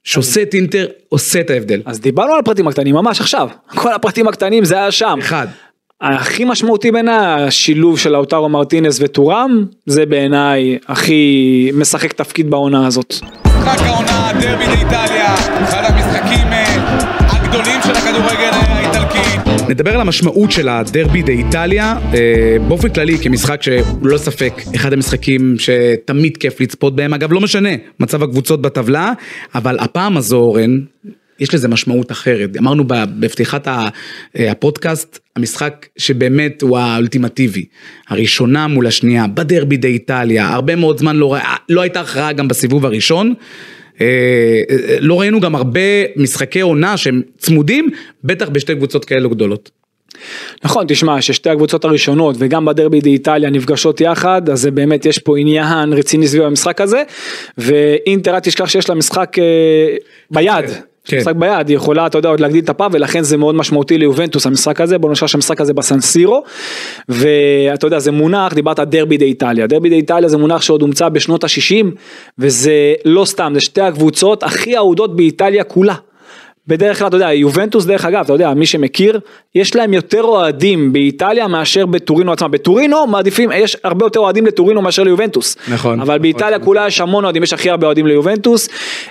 שעושה 0.04 0.42
את 0.42 0.54
אינטר, 0.54 0.86
עושה 1.08 1.40
את 1.40 1.50
ההבדל. 1.50 1.80
אז 1.84 2.00
דיברנו 2.00 2.32
על 2.32 2.38
הפרטים 2.38 2.68
הקטנים 2.68 2.94
ממש 2.94 3.20
עכשיו, 3.20 3.48
כל 3.74 3.92
הפרטים 3.92 4.28
הקטנים 4.28 4.64
זה 4.64 4.74
היה 4.74 4.90
שם. 4.90 5.18
אחד. 5.20 5.46
הכי 6.00 6.44
משמעותי 6.44 6.90
בעיניי 6.90 7.16
השילוב 7.16 7.98
של 7.98 8.10
לאוטרו 8.10 8.48
מרטינס 8.48 8.98
וטורם 9.00 9.64
זה 9.86 10.06
בעיניי 10.06 10.78
הכי 10.88 11.70
משחק 11.74 12.12
תפקיד 12.12 12.50
בעונה 12.50 12.86
הזאת. 12.86 13.14
משחק 13.44 13.80
העונה 13.80 14.30
דרבי 14.40 14.66
באיטליה, 14.66 15.34
אחד 15.34 15.82
המשחקים 15.84 16.53
של 17.84 17.90
הכדורגל 17.90 18.50
האיטלקי. 18.52 19.50
נדבר 19.68 19.94
על 19.94 20.00
המשמעות 20.00 20.50
של 20.50 20.68
הדרבי 20.68 21.22
דה 21.22 21.32
איטליה, 21.32 21.96
אה, 22.14 22.56
באופן 22.68 22.88
כללי 22.88 23.18
כמשחק 23.18 23.62
שללא 23.62 24.18
ספק 24.18 24.52
אחד 24.74 24.92
המשחקים 24.92 25.56
שתמיד 25.58 26.36
כיף 26.36 26.60
לצפות 26.60 26.96
בהם, 26.96 27.14
אגב 27.14 27.32
לא 27.32 27.40
משנה 27.40 27.68
מצב 28.00 28.22
הקבוצות 28.22 28.62
בטבלה, 28.62 29.12
אבל 29.54 29.78
הפעם 29.78 30.16
הזו 30.16 30.36
אורן, 30.36 30.80
יש 31.40 31.54
לזה 31.54 31.68
משמעות 31.68 32.12
אחרת. 32.12 32.56
אמרנו 32.58 32.84
בפתיחת 33.18 33.68
אה, 33.68 33.88
הפודקאסט, 34.50 35.18
המשחק 35.36 35.86
שבאמת 35.96 36.62
הוא 36.62 36.78
האולטימטיבי. 36.78 37.64
הראשונה 38.08 38.66
מול 38.66 38.86
השנייה, 38.86 39.26
בדרבי 39.26 39.76
דה 39.76 39.88
איטליה, 39.88 40.48
הרבה 40.48 40.76
מאוד 40.76 40.98
זמן 40.98 41.16
לא, 41.16 41.36
לא 41.68 41.80
הייתה 41.80 42.00
הכרעה 42.00 42.32
גם 42.32 42.48
בסיבוב 42.48 42.86
הראשון. 42.86 43.34
אה, 44.00 44.62
לא 45.00 45.20
ראינו 45.20 45.40
גם 45.40 45.54
הרבה 45.54 45.80
משחקי 46.16 46.60
עונה 46.60 46.96
שהם 46.96 47.22
צמודים, 47.38 47.90
בטח 48.24 48.48
בשתי 48.48 48.74
קבוצות 48.74 49.04
כאלו 49.04 49.30
גדולות. 49.30 49.70
נכון, 50.64 50.84
תשמע, 50.88 51.22
ששתי 51.22 51.50
הקבוצות 51.50 51.84
הראשונות 51.84 52.36
וגם 52.38 52.64
בדרבי 52.64 53.00
דה 53.00 53.10
איטליה 53.10 53.50
נפגשות 53.50 54.00
יחד, 54.00 54.50
אז 54.50 54.60
זה 54.60 54.70
באמת, 54.70 55.06
יש 55.06 55.18
פה 55.18 55.38
עניין 55.38 55.92
רציני 55.92 56.28
סביב 56.28 56.42
המשחק 56.42 56.80
הזה, 56.80 57.02
ואינטר, 57.58 58.34
אל 58.34 58.40
תשכח 58.40 58.68
שיש 58.68 58.88
לה 58.88 58.94
משחק 58.94 59.38
אה, 59.38 59.96
ביד. 60.30 60.64
כן. 61.04 61.18
משחק 61.18 61.34
ביד, 61.36 61.68
היא 61.68 61.76
יכולה, 61.76 62.06
אתה 62.06 62.18
יודע, 62.18 62.28
עוד 62.28 62.40
להגדיל 62.40 62.64
את 62.64 62.68
הפער, 62.68 62.88
ולכן 62.92 63.22
זה 63.22 63.36
מאוד 63.36 63.54
משמעותי 63.54 63.98
ליובנטוס 63.98 64.46
המשחק 64.46 64.80
הזה, 64.80 64.98
בוא 64.98 65.10
נשאר 65.10 65.28
שהמשחק 65.28 65.60
הזה 65.60 65.72
בסנסירו, 65.72 66.42
ואתה 67.08 67.86
יודע, 67.86 67.98
זה 67.98 68.12
מונח, 68.12 68.54
דיברת 68.54 68.80
דרבי 68.80 69.16
דה 69.16 69.24
איטליה, 69.24 69.66
דרבי 69.66 69.88
דה 69.88 69.96
איטליה 69.96 70.28
זה 70.28 70.36
מונח 70.36 70.62
שעוד 70.62 70.82
הומצא 70.82 71.08
בשנות 71.08 71.44
ה-60, 71.44 71.86
וזה 72.38 72.94
לא 73.04 73.24
סתם, 73.24 73.52
זה 73.54 73.60
שתי 73.60 73.80
הקבוצות 73.80 74.42
הכי 74.42 74.76
אהודות 74.76 75.16
באיטליה 75.16 75.64
כולה. 75.64 75.94
בדרך 76.66 76.98
כלל, 76.98 77.08
אתה 77.08 77.16
יודע, 77.16 77.32
יובנטוס 77.32 77.84
דרך 77.84 78.04
אגב, 78.04 78.24
אתה 78.24 78.32
יודע, 78.32 78.54
מי 78.54 78.66
שמכיר, 78.66 79.20
יש 79.54 79.76
להם 79.76 79.92
יותר 79.92 80.22
אוהדים 80.22 80.92
באיטליה 80.92 81.48
מאשר 81.48 81.86
בטורינו 81.86 82.32
עצמה. 82.32 82.48
בטורינו 82.48 83.06
מעדיפים, 83.06 83.50
יש 83.54 83.76
הרבה 83.84 84.06
יותר 84.06 84.20
אוהדים 84.20 84.46
לטורינו 84.46 84.82
מאשר 84.82 85.02
ליובנטוס. 85.02 85.56
נכון. 85.68 86.00
אבל 86.00 86.18
באיטליה 86.18 86.50
נכון. 86.50 86.64
כולה 86.64 86.86
יש 86.86 87.00
המון 87.00 87.24
אוהדים, 87.24 87.42
יש 87.42 87.52
הכי 87.52 87.70
הרבה 87.70 87.86
אוהדים 87.86 88.06
ליובנטוס, 88.06 88.68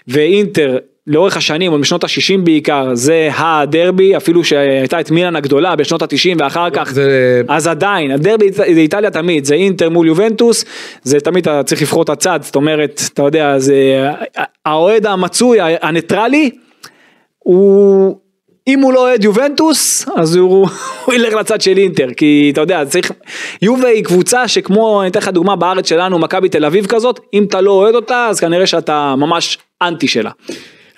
ואינטר, 0.08 0.78
לאורך 1.08 1.38
השנים, 1.38 1.74
או 1.74 1.80
בשנות 1.80 2.04
ה-60 2.04 2.42
בעיקר, 2.44 2.90
זה 2.94 3.30
הדרבי, 3.36 4.18
אפילו 4.18 4.44
שהייתה 4.44 5.00
את 5.00 5.12
מילאן 5.12 5.36
הגדולה 5.36 5.76
בשנות 5.76 6.02
ה-90 6.02 6.36
ואחר 6.40 6.70
כך, 6.70 6.92
זה... 6.94 7.42
אז 7.48 7.68
עדיין, 7.68 8.12
הדרבי 8.12 8.46
באיטליה 8.76 9.12
תמיד, 9.12 9.46
זה 9.46 9.56
אינטר 9.56 9.90
מול 9.90 10.08
יובנטוס, 10.08 10.66
זה 11.04 11.20
תמיד 11.20 11.48
אתה 11.48 11.64
צריך 11.64 11.82
לבחור 11.82 12.04
את 12.04 12.10
הצד, 12.10 12.40
זאת 12.42 12.56
אומרת, 12.56 13.02
אתה 13.14 13.24
יודע, 13.24 13.60
זה 13.60 14.10
האוהד 14.66 15.06
המצוי, 15.06 15.58
הניטרלי, 15.62 16.50
הוא, 17.40 18.18
אם 18.68 18.80
הוא 18.80 18.94
לא 18.94 19.00
אוהד 19.00 19.24
יובנטוס, 19.24 20.06
אז 20.16 20.36
הוא, 20.36 20.68
הוא 21.06 21.14
ילך 21.14 21.34
לצד 21.34 21.62
של 21.62 21.78
אינטר, 21.78 22.08
כי 22.18 22.50
אתה 22.54 22.62
יודע, 22.62 22.86
צריך, 22.86 23.12
יובה 23.62 23.88
היא 23.88 24.04
קבוצה 24.04 24.48
שכמו, 24.48 25.02
אני 25.02 25.10
אתן 25.10 25.20
לך 25.20 25.28
דוגמה 25.28 25.56
בארץ 25.56 25.90
שלנו, 25.90 26.20
מכבי 26.20 26.50
תל 26.50 26.66
אביב 26.66 26.86
כזאת, 26.86 27.20
אם 27.34 27.44
אתה 27.44 27.62
לא 27.62 27.72
אוהד 27.72 27.96
אותה, 27.96 28.28
אז 28.30 28.40
כנראה 28.40 28.68
שאתה 28.68 29.16
ממש 29.18 29.58
אנטי 29.82 30.08
שלה. 30.08 30.32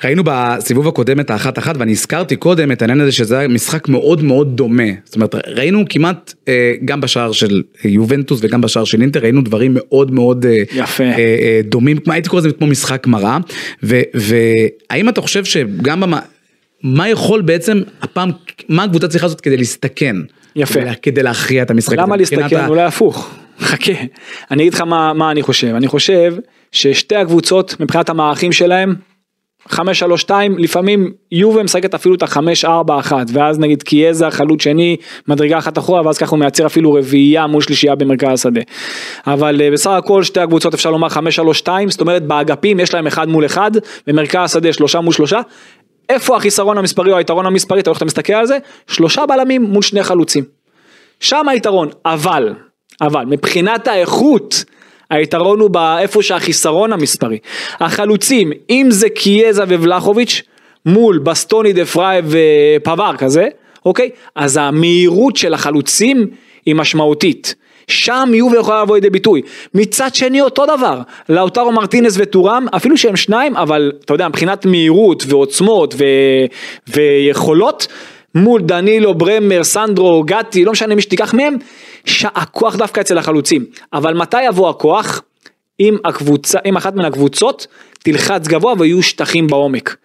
ראינו 0.04 0.24
בסיבוב 0.26 0.88
הקודם 0.88 1.20
את 1.20 1.30
האחת 1.30 1.60
אחת 1.60 1.76
ואני 1.78 1.92
הזכרתי 1.92 2.36
קודם 2.36 2.72
את 2.72 2.82
העניין 2.82 3.02
הזה 3.02 3.12
שזה 3.12 3.38
היה 3.40 3.48
משחק 3.48 3.88
מאוד 3.88 4.24
מאוד 4.24 4.58
דומה. 4.58 4.84
זאת 5.04 5.16
אומרת 5.16 5.36
ראינו 5.48 5.84
כמעט 5.90 6.34
אה, 6.48 6.74
גם 6.86 7.02
בשער 7.02 7.32
של 7.32 7.64
יובנטוס 7.84 8.40
וגם 8.44 8.62
בשער 8.62 8.84
של 8.84 9.02
אינטר 9.02 9.20
ראינו 9.20 9.42
דברים 9.42 9.72
מאוד 9.76 10.12
מאוד 10.12 10.46
אה, 10.46 10.64
יפה. 10.76 11.04
אה, 11.04 11.62
דומים, 11.64 11.98
הייתי 12.08 12.30
קורא 12.30 12.42
לזה 12.42 12.52
כמו 12.52 12.68
משחק 12.68 13.08
מראה. 13.08 13.38
והאם 13.84 15.10
אתה 15.10 15.22
חושב 15.22 15.46
שגם 15.46 16.02
במה... 16.02 16.20
מה 16.84 17.10
יכול 17.10 17.42
בעצם 17.42 17.82
הפעם, 18.02 18.32
מה 18.70 18.84
הקבוצה 18.84 19.08
צריכה 19.08 19.26
לעשות 19.26 19.42
כדי 19.42 19.58
להסתכן? 19.58 20.16
יפה. 20.56 20.80
כדי 21.02 21.24
להכריע 21.24 21.64
את 21.64 21.72
המשחק. 21.72 21.98
למה 21.98 22.18
להסתכן? 22.18 22.66
אולי 22.68 22.84
הפוך. 22.84 23.36
חכה. 23.60 23.94
אני 24.52 24.64
אגיד 24.64 24.74
לך 24.74 24.82
מה, 24.82 25.14
מה 25.14 25.32
אני 25.32 25.42
חושב. 25.42 25.68
אני 25.68 25.88
חושב 25.88 26.36
ששתי 26.72 27.16
הקבוצות 27.16 27.76
מבחינת 27.80 28.10
המערכים 28.10 28.52
שלהם, 28.52 28.96
5-3-2, 29.70 30.32
לפעמים 30.58 31.12
יובה 31.32 31.64
משחקת 31.64 31.94
אפילו 31.94 32.16
את 32.16 32.24
ה-5-4-1, 32.24 33.12
ואז 33.34 33.60
נגיד 33.60 33.84
קיאזה 33.84 34.32
חלוץ 34.32 34.64
שני, 34.64 34.98
מדרגה 35.28 35.58
אחת 35.58 35.78
אחורה, 35.78 36.02
ואז 36.06 36.18
ככה 36.18 36.32
הוא 36.32 36.40
מייצר 36.40 36.66
אפילו 36.66 36.94
רביעייה 36.94 37.48
מול 37.48 37.62
שלישייה 37.62 37.96
במרכז 37.96 38.34
השדה. 38.34 38.62
אבל 39.28 39.62
אה, 39.62 39.72
בסך 39.72 39.90
הכל 39.90 40.24
שתי 40.24 40.40
הקבוצות 40.40 40.74
אפשר 40.74 40.92
לומר 40.92 41.08
5-3-2, 41.08 41.68
זאת 41.90 42.02
אומרת 42.02 42.24
באגפים 42.24 42.80
יש 42.80 42.94
להם 42.94 43.08
אחד 43.08 43.30
מול 43.30 43.46
אחד, 43.46 43.72
במרכז 44.08 44.44
השדה 44.44 44.74
שלושה 44.74 45.02
מול 45.02 45.14
שלושה, 45.14 45.40
איפה 46.10 46.38
החיסרון 46.38 46.78
המספרי 46.78 47.12
או 47.12 47.18
היתרון 47.18 47.46
המספרי, 47.46 47.80
אתה 47.80 47.90
הולך 47.90 47.98
אתה 47.98 48.06
מסתכל 48.06 48.34
על 48.34 48.46
זה, 48.46 48.58
שלושה 48.88 49.26
בלמים 49.26 49.64
מול 49.64 49.82
שני 49.82 50.04
חלוצים. 50.04 50.44
שם 51.20 51.50
היתרון, 51.50 51.90
אבל, 52.06 52.54
אבל, 53.02 53.26
מבחינת 53.26 53.88
האיכות, 53.88 54.64
היתרון 55.10 55.60
הוא 55.60 55.70
באיפה 55.70 56.24
שהחיסרון 56.24 56.94
המספרי. 56.94 57.38
החלוצים, 57.80 58.52
אם 58.70 58.88
זה 58.90 59.10
קיאזה 59.10 59.64
ובלחוביץ', 59.68 60.42
מול 60.86 61.18
בסטוני 61.18 61.74
דה 61.74 61.86
פריי 61.86 62.22
ופבר 62.26 63.16
כזה, 63.18 63.48
אוקיי? 63.86 64.10
אז 64.36 64.58
המהירות 64.58 65.36
של 65.36 65.54
החלוצים 65.54 66.28
היא 66.66 66.76
משמעותית. 66.76 67.56
שם 67.88 68.32
יובה 68.34 68.60
יכולה 68.60 68.82
לבוא 68.84 68.96
לידי 68.96 69.10
ביטוי. 69.10 69.42
מצד 69.74 70.16
שני 70.16 70.42
אותו 70.42 70.66
דבר, 70.66 71.00
לאוטרו 71.30 71.72
מרטינס 71.72 72.16
וטורם, 72.18 72.68
אפילו 72.76 72.98
שהם 72.98 73.16
שניים, 73.16 73.58
אבל 73.58 73.92
אתה 74.06 74.14
יודע, 74.14 74.28
מבחינת 74.28 74.66
מהירות 74.66 75.24
ועוצמות 75.28 75.96
ו... 75.98 76.04
ויכולות, 76.88 77.88
מול 78.36 78.62
דנילו, 78.62 79.14
ברמר, 79.14 79.64
סנדרו, 79.64 80.24
גתי, 80.24 80.66
לא 80.66 80.72
משנה 80.72 80.96
מי 80.96 81.02
שתיקח 81.02 81.34
מהם, 81.34 81.58
הכוח 82.24 82.76
דווקא 82.76 83.02
אצל 83.02 83.18
החלוצים. 83.18 83.66
אבל 83.94 84.14
מתי 84.14 84.44
יבוא 84.44 84.70
הכוח? 84.70 85.22
אם 85.80 85.98
הקבוצה, 86.06 86.60
אם 86.66 86.78
אחת 86.78 86.96
מן 86.96 87.06
הקבוצות 87.06 87.68
תלחץ 88.04 88.48
גבוה 88.48 88.74
ויהיו 88.78 89.04
שטחים 89.04 89.48
בעומק. 89.48 89.96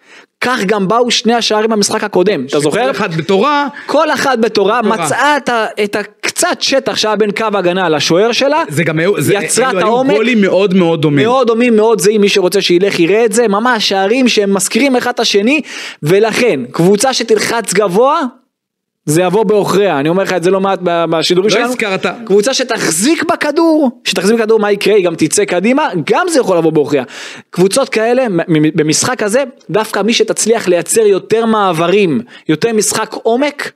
כך 0.41 0.59
גם 0.65 0.87
באו 0.87 1.11
שני 1.11 1.33
השערים 1.33 1.69
במשחק 1.69 2.03
הקודם, 2.03 2.45
אתה 2.45 2.59
זוכר? 2.59 2.83
כל 2.83 2.91
אחד 2.91 3.15
בתורה. 3.15 3.67
כל 3.85 4.11
אחד 4.11 4.41
בתורה, 4.41 4.81
מצאה 4.81 5.37
את, 5.37 5.49
את 5.83 5.95
הקצת 6.43 6.61
שטח 6.61 6.95
שהיה 6.95 7.15
בין 7.15 7.31
קו 7.31 7.45
הגנה 7.53 7.89
לשוער 7.89 8.31
שלה, 8.31 8.63
זה 8.69 8.83
גם 8.83 8.99
היו, 8.99 9.21
זה, 9.21 9.33
יצרה 9.33 9.69
את 9.71 9.75
העומק. 9.75 10.09
היו 10.09 10.17
גולים 10.17 10.41
מאוד 10.41 10.73
מאוד 10.73 11.01
דומים. 11.01 11.25
מאוד 11.25 11.47
דומים, 11.47 11.75
מאוד 11.75 12.01
זהים, 12.01 12.21
מי 12.21 12.29
שרוצה 12.29 12.61
שילך 12.61 12.99
יראה 12.99 13.25
את 13.25 13.33
זה, 13.33 13.47
ממש 13.47 13.89
שערים 13.89 14.27
שהם 14.27 14.53
מזכירים 14.53 14.95
אחד 14.95 15.11
את 15.11 15.19
השני, 15.19 15.61
ולכן, 16.03 16.59
קבוצה 16.71 17.13
שתלחץ 17.13 17.73
גבוה, 17.73 18.21
זה 19.05 19.21
יבוא 19.21 19.43
בעוכריה, 19.43 19.99
אני 19.99 20.09
אומר 20.09 20.23
לך 20.23 20.33
את 20.33 20.43
זה 20.43 20.51
לא 20.51 20.61
מעט 20.61 20.79
בשידורים 20.83 21.49
לא 21.49 21.53
שלנו. 21.53 21.65
לא 21.65 21.71
הזכרת. 21.71 22.05
קבוצה 22.25 22.53
שתחזיק 22.53 23.23
בכדור, 23.23 24.01
שתחזיק 24.03 24.35
בכדור 24.35 24.59
מה 24.59 24.71
יקרה, 24.71 24.95
היא 24.95 25.05
גם 25.05 25.15
תצא 25.15 25.45
קדימה, 25.45 25.87
גם 26.11 26.25
זה 26.29 26.39
יכול 26.39 26.57
לבוא 26.57 26.71
בעוכריה. 26.71 27.03
קבוצות 27.49 27.89
כאלה, 27.89 28.25
במשחק 28.75 29.23
הזה, 29.23 29.43
דווקא 29.69 29.99
מי 29.99 30.13
שתצליח 30.13 30.67
לייצר 30.67 31.01
יותר 31.01 31.45
מעברים, 31.45 32.21
יותר 32.49 32.73
משחק 32.73 33.13
עומק, 33.13 33.71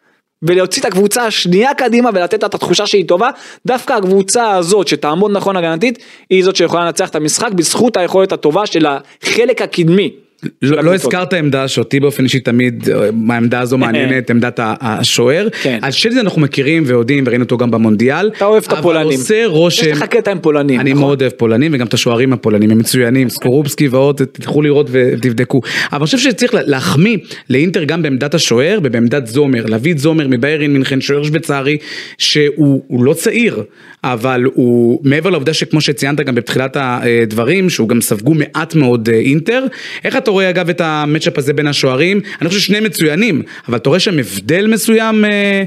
ולהוציא 0.47 0.81
את 0.81 0.85
הקבוצה 0.85 1.25
השנייה 1.25 1.73
קדימה 1.73 2.09
ולתת 2.13 2.43
לה 2.43 2.47
את 2.47 2.53
התחושה 2.53 2.87
שהיא 2.87 3.07
טובה, 3.07 3.29
דווקא 3.65 3.93
הקבוצה 3.93 4.51
הזאת 4.51 4.87
שתעמוד 4.87 5.31
נכון 5.31 5.57
הגנתית, 5.57 5.99
היא 6.29 6.43
זאת 6.43 6.55
שיכולה 6.55 6.85
לנצח 6.85 7.09
את 7.09 7.15
המשחק 7.15 7.51
בזכות 7.51 7.97
היכולת 7.97 8.31
הטובה 8.31 8.65
של 8.65 8.85
החלק 8.85 9.61
הקדמי. 9.61 10.24
לא, 10.61 10.83
לא 10.83 10.93
הזכרת 10.93 11.33
עמדה 11.33 11.67
שאותי 11.67 11.99
באופן 11.99 12.23
אישי 12.23 12.39
תמיד, 12.39 12.89
העמדה 13.29 13.59
הזו 13.59 13.77
מעניינת, 13.77 14.29
עמדת 14.31 14.59
השוער. 14.63 15.47
כן. 15.61 15.79
אז 15.81 15.93
שלי 15.93 16.19
אנחנו 16.19 16.41
מכירים 16.41 16.83
ויודעים 16.85 17.23
וראינו 17.27 17.43
אותו 17.43 17.57
גם 17.57 17.71
במונדיאל. 17.71 18.31
אתה 18.37 18.45
אוהב 18.45 18.63
את 18.67 18.71
הפולנים. 18.71 19.07
אבל 19.07 19.15
עושה 19.15 19.45
רושם. 19.45 19.85
יש 19.85 19.91
לך 19.91 20.03
קטע 20.03 20.31
עם 20.31 20.39
פולנים. 20.39 20.79
אני 20.79 20.91
נכון? 20.91 21.03
מאוד 21.03 21.21
אוהב 21.21 21.31
פולנים 21.31 21.71
וגם 21.73 21.87
את 21.87 21.93
השוערים 21.93 22.33
הפולנים, 22.33 22.71
הם 22.71 22.77
מצוינים, 22.77 23.29
סקורובסקי 23.29 23.87
ועוד, 23.87 24.21
תלכו 24.31 24.61
לראות 24.61 24.87
ותבדקו. 24.91 25.61
אבל 25.91 25.97
אני 25.99 26.05
חושב 26.05 26.17
שצריך 26.17 26.53
להחמיא 26.53 27.17
לאינטר 27.49 27.83
גם 27.83 28.01
בעמדת 28.01 28.33
השוער 28.33 28.79
ובעמדת 28.83 29.27
זומר. 29.27 29.65
להביא 29.65 29.93
את 29.93 29.99
זומר 29.99 30.27
מביירין 30.27 30.73
מינכן, 30.73 31.01
שוער 31.01 31.23
שוויצרי, 31.23 31.77
שהוא 32.17 33.05
לא 33.05 33.13
צעיר, 33.13 33.63
אבל 34.03 34.43
הוא 34.53 34.99
מעבר 35.03 35.29
לעובדה 35.29 35.53
שכמו 35.53 35.81
שציינת 35.81 36.19
גם 36.19 36.35
בתחילת 36.35 36.77
הדברים, 36.79 37.69
שהוא 37.69 37.89
גם 37.89 38.01
ספגו 38.01 38.33
מעט 38.33 38.75
מאוד 38.75 39.09
אה, 39.09 39.19
אינטר. 39.19 39.65
איך 40.03 40.17
אתה 40.17 40.31
רואה 40.35 40.49
אגב 40.49 40.69
את 40.69 40.81
המצ'אפ 40.81 41.37
הזה 41.37 41.53
בין 41.53 41.67
השוערים, 41.67 42.21
אני 42.41 42.49
חושב 42.49 42.61
ששני 42.61 42.79
מצוינים, 42.79 43.43
אבל 43.67 43.77
אתה 43.77 43.89
רואה 43.89 43.99
שם 43.99 44.19
הבדל 44.19 44.67
מסוים 44.67 45.25
אה, 45.25 45.63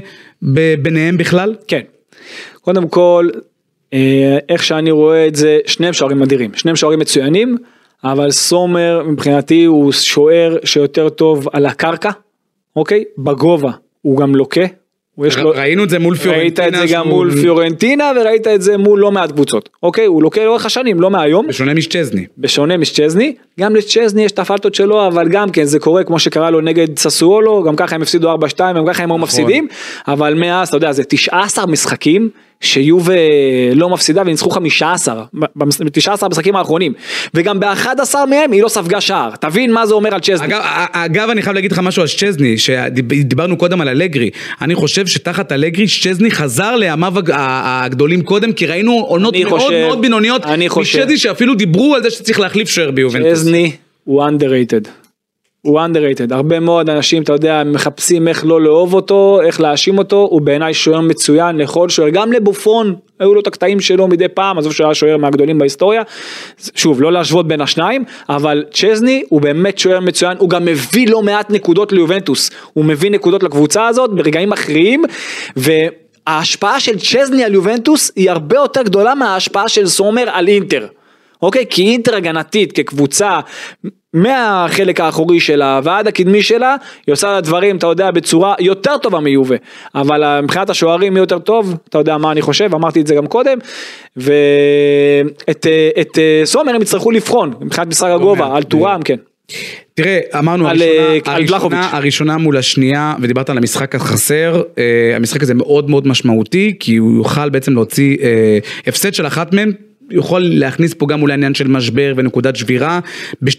ביניהם 0.81 1.17
בכלל? 1.17 1.55
כן. 1.67 1.81
קודם 2.61 2.87
כל, 2.87 3.29
אה, 3.93 4.37
איך 4.49 4.63
שאני 4.63 4.91
רואה 4.91 5.27
את 5.27 5.35
זה, 5.35 5.59
שניהם 5.65 5.93
שוערים 5.93 6.23
אדירים, 6.23 6.51
שניהם 6.55 6.75
שוערים 6.75 6.99
מצוינים, 6.99 7.57
אבל 8.03 8.31
סומר 8.31 9.03
מבחינתי 9.07 9.63
הוא 9.63 9.91
שוער 9.91 10.57
שיותר 10.63 11.09
טוב 11.09 11.47
על 11.53 11.65
הקרקע, 11.65 12.11
אוקיי? 12.75 13.03
בגובה 13.17 13.71
הוא 14.01 14.17
גם 14.17 14.35
לוקה, 14.35 14.65
לו... 15.37 15.49
ראינו 15.49 15.83
את 15.83 15.89
זה 15.89 15.99
מול 15.99 16.15
פיורנטינה. 16.15 16.41
ראית 16.41 16.59
את 16.59 16.87
זה 16.87 16.93
גם 16.93 17.07
מול 17.07 17.31
פיורנטינה 17.31 18.11
וראית 18.15 18.47
את 18.47 18.61
זה 18.61 18.77
מול 18.77 18.99
לא 18.99 19.11
מעט 19.11 19.31
קבוצות. 19.31 19.69
אוקיי, 19.83 20.05
הוא 20.05 20.23
לוקח 20.23 20.41
לאורך 20.41 20.65
השנים, 20.65 21.01
לא 21.01 21.09
מהיום. 21.09 21.47
בשונה 21.47 21.73
משצ'זני. 21.73 22.25
בשונה 22.37 22.77
משצ'זני. 22.77 23.35
גם 23.59 23.75
לצ'זני 23.75 24.23
יש 24.23 24.31
את 24.31 24.39
הפלטות 24.39 24.75
שלו, 24.75 25.07
אבל 25.07 25.27
גם 25.27 25.49
כן 25.49 25.63
זה 25.63 25.79
קורה 25.79 26.03
כמו 26.03 26.19
שקרה 26.19 26.49
לו 26.49 26.61
נגד 26.61 26.99
ססואלו, 26.99 27.63
גם 27.63 27.75
ככה 27.75 27.95
הם 27.95 28.01
הפסידו 28.01 28.35
4-2, 28.35 28.37
גם 28.59 28.85
ככה 28.87 29.03
הם 29.03 29.11
היו 29.11 29.17
נכון. 29.17 29.21
מפסידים, 29.21 29.67
אבל 30.07 30.33
מאז, 30.33 30.67
אתה 30.67 30.77
יודע, 30.77 30.91
זה 30.91 31.03
19 31.03 31.65
משחקים 31.65 32.29
שיובה 32.61 33.13
לא 33.75 33.89
מפסידה 33.89 34.21
וניצחו 34.21 34.49
15 34.49 35.23
ב-19 35.33 36.09
המשחקים 36.21 36.55
האחרונים 36.55 36.93
וגם 37.33 37.59
ב-11 37.59 38.15
מהם 38.29 38.51
היא 38.51 38.63
לא 38.63 38.67
ספגה 38.67 39.01
שער 39.01 39.35
תבין 39.35 39.71
מה 39.71 39.85
זה 39.85 39.93
אומר 39.93 40.13
על 40.13 40.19
צ'זני. 40.19 40.47
אגב, 40.47 40.61
אגב 40.91 41.29
אני 41.29 41.41
חייב 41.41 41.55
להגיד 41.55 41.71
לך 41.71 41.79
משהו 41.79 42.01
על 42.01 42.07
צ'זני 42.07 42.57
שדיברנו 42.57 43.57
קודם 43.57 43.81
על 43.81 43.89
אלגרי 43.89 44.29
אני 44.61 44.75
חושב 44.75 45.07
שתחת 45.07 45.51
אלגרי 45.51 45.85
צ'זני 46.03 46.31
חזר 46.31 46.75
לימיו 46.75 47.13
הגדולים 47.33 48.21
קודם 48.21 48.53
כי 48.53 48.65
ראינו 48.65 48.91
עונות 48.91 49.35
מאוד 49.37 49.71
מאוד 49.71 50.01
בינוניות 50.01 50.45
מצ'זני 50.45 51.17
שאפילו 51.17 51.55
דיברו 51.55 51.95
על 51.95 52.03
זה 52.03 52.09
שצריך 52.09 52.39
להחליף 52.39 52.69
שוער 52.69 52.91
ביובנטוס. 52.91 53.39
צ'זני 53.39 53.71
הוא 54.03 54.23
underrated. 54.23 54.98
הוא 55.61 55.79
underrated, 55.79 56.33
הרבה 56.33 56.59
מאוד 56.59 56.89
אנשים, 56.89 57.23
אתה 57.23 57.33
יודע, 57.33 57.63
מחפשים 57.65 58.27
איך 58.27 58.45
לא 58.45 58.61
לאהוב 58.61 58.93
אותו, 58.93 59.39
איך 59.43 59.61
להאשים 59.61 59.97
אותו, 59.97 60.27
הוא 60.29 60.41
בעיניי 60.41 60.73
שוער 60.73 61.01
מצוין 61.01 61.57
לכל 61.57 61.89
שוער, 61.89 62.09
גם 62.09 62.33
לבופון, 62.33 62.95
היו 63.19 63.33
לו 63.33 63.41
את 63.41 63.47
הקטעים 63.47 63.79
שלו 63.79 64.07
מדי 64.07 64.27
פעם, 64.27 64.57
עזוב 64.57 64.73
שהוא 64.73 64.85
היה 64.87 64.93
שוער 64.93 65.17
מהגדולים 65.17 65.57
בהיסטוריה, 65.57 66.01
שוב, 66.75 67.01
לא 67.01 67.11
להשוות 67.11 67.47
בין 67.47 67.61
השניים, 67.61 68.03
אבל 68.29 68.63
צ'זני 68.71 69.23
הוא 69.29 69.41
באמת 69.41 69.77
שוער 69.77 69.99
מצוין, 69.99 70.37
הוא 70.37 70.49
גם 70.49 70.65
מביא 70.65 71.07
לא 71.09 71.21
מעט 71.21 71.49
נקודות 71.49 71.91
ליובנטוס, 71.91 72.51
הוא 72.73 72.85
מביא 72.85 73.11
נקודות 73.11 73.43
לקבוצה 73.43 73.87
הזאת 73.87 74.13
ברגעים 74.13 74.49
מכריעים, 74.49 75.03
וההשפעה 75.55 76.79
של 76.79 76.99
צ'זני 76.99 77.43
על 77.43 77.53
יובנטוס 77.53 78.11
היא 78.15 78.31
הרבה 78.31 78.55
יותר 78.55 78.81
גדולה 78.81 79.15
מההשפעה 79.15 79.69
של 79.69 79.87
סומר 79.87 80.29
על 80.31 80.47
אינטר. 80.47 80.87
אוקיי? 81.41 81.65
כי 81.69 81.83
אינטר 81.83 82.15
הגנתית 82.15 82.71
כקבוצה 82.71 83.39
מהחלק 84.13 84.99
האחורי 84.99 85.39
שלה 85.39 85.79
ועד 85.83 86.07
הקדמי 86.07 86.43
שלה, 86.43 86.75
היא 87.07 87.13
עושה 87.13 87.31
לה 87.31 87.41
דברים, 87.41 87.77
אתה 87.77 87.87
יודע, 87.87 88.11
בצורה 88.11 88.55
יותר 88.59 88.97
טובה 88.97 89.19
מיובה. 89.19 89.55
אבל 89.95 90.23
אה, 90.23 90.41
מבחינת 90.41 90.69
השוערים 90.69 91.13
מי 91.13 91.19
יותר 91.19 91.39
טוב, 91.39 91.75
אתה 91.89 91.97
יודע 91.97 92.17
מה 92.17 92.31
אני 92.31 92.41
חושב, 92.41 92.75
אמרתי 92.75 93.01
את 93.01 93.07
זה 93.07 93.15
גם 93.15 93.27
קודם. 93.27 93.57
ואת 94.17 95.67
אה, 95.67 95.89
את 96.01 96.17
אה, 96.17 96.41
סומר 96.43 96.75
הם 96.75 96.81
יצטרכו 96.81 97.11
לבחון, 97.11 97.53
מבחינת 97.61 97.87
משחק 97.87 98.09
הגובה, 98.09 98.55
על 98.55 98.63
טורם, 98.63 99.01
כן. 99.05 99.15
תראה, 99.93 100.19
אמרנו, 100.39 100.67
על, 100.67 100.81
הראשונה, 100.81 101.33
על 101.35 101.43
הראשונה, 101.43 101.89
הראשונה 101.91 102.37
מול 102.37 102.57
השנייה, 102.57 103.15
ודיברת 103.21 103.49
על 103.49 103.57
המשחק 103.57 103.95
החסר, 103.95 104.61
המשחק 105.15 105.43
הזה 105.43 105.53
מאוד 105.53 105.89
מאוד 105.89 106.07
משמעותי, 106.07 106.75
כי 106.79 106.95
הוא 106.95 107.17
יוכל 107.17 107.49
בעצם 107.49 107.73
להוציא 107.73 108.17
הפסד 108.87 109.13
של 109.13 109.27
אחת 109.27 109.53
מהם, 109.53 109.71
יכול 110.11 110.41
להכניס 110.41 110.93
פה 110.93 111.07
גם 111.07 111.21
אולי 111.21 111.33
עניין 111.33 111.53
של 111.53 111.67
משבר 111.67 112.13
ונקודת 112.15 112.55
שבירה 112.55 112.99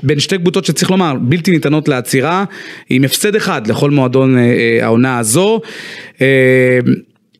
בין 0.03 0.21
שתי 0.21 0.39
קבוצות 0.39 0.65
שצריך 0.65 0.91
לומר 0.91 1.15
בלתי 1.21 1.51
ניתנות 1.51 1.89
לעצירה 1.89 2.45
עם 2.91 3.05
הפסד 3.05 3.37
אחד 3.37 3.67
לכל 3.67 3.91
מועדון 3.91 4.39
אה, 4.39 4.43
אה, 4.43 4.85
העונה 4.85 5.19
הזו. 5.19 5.61
אה, 6.21 6.79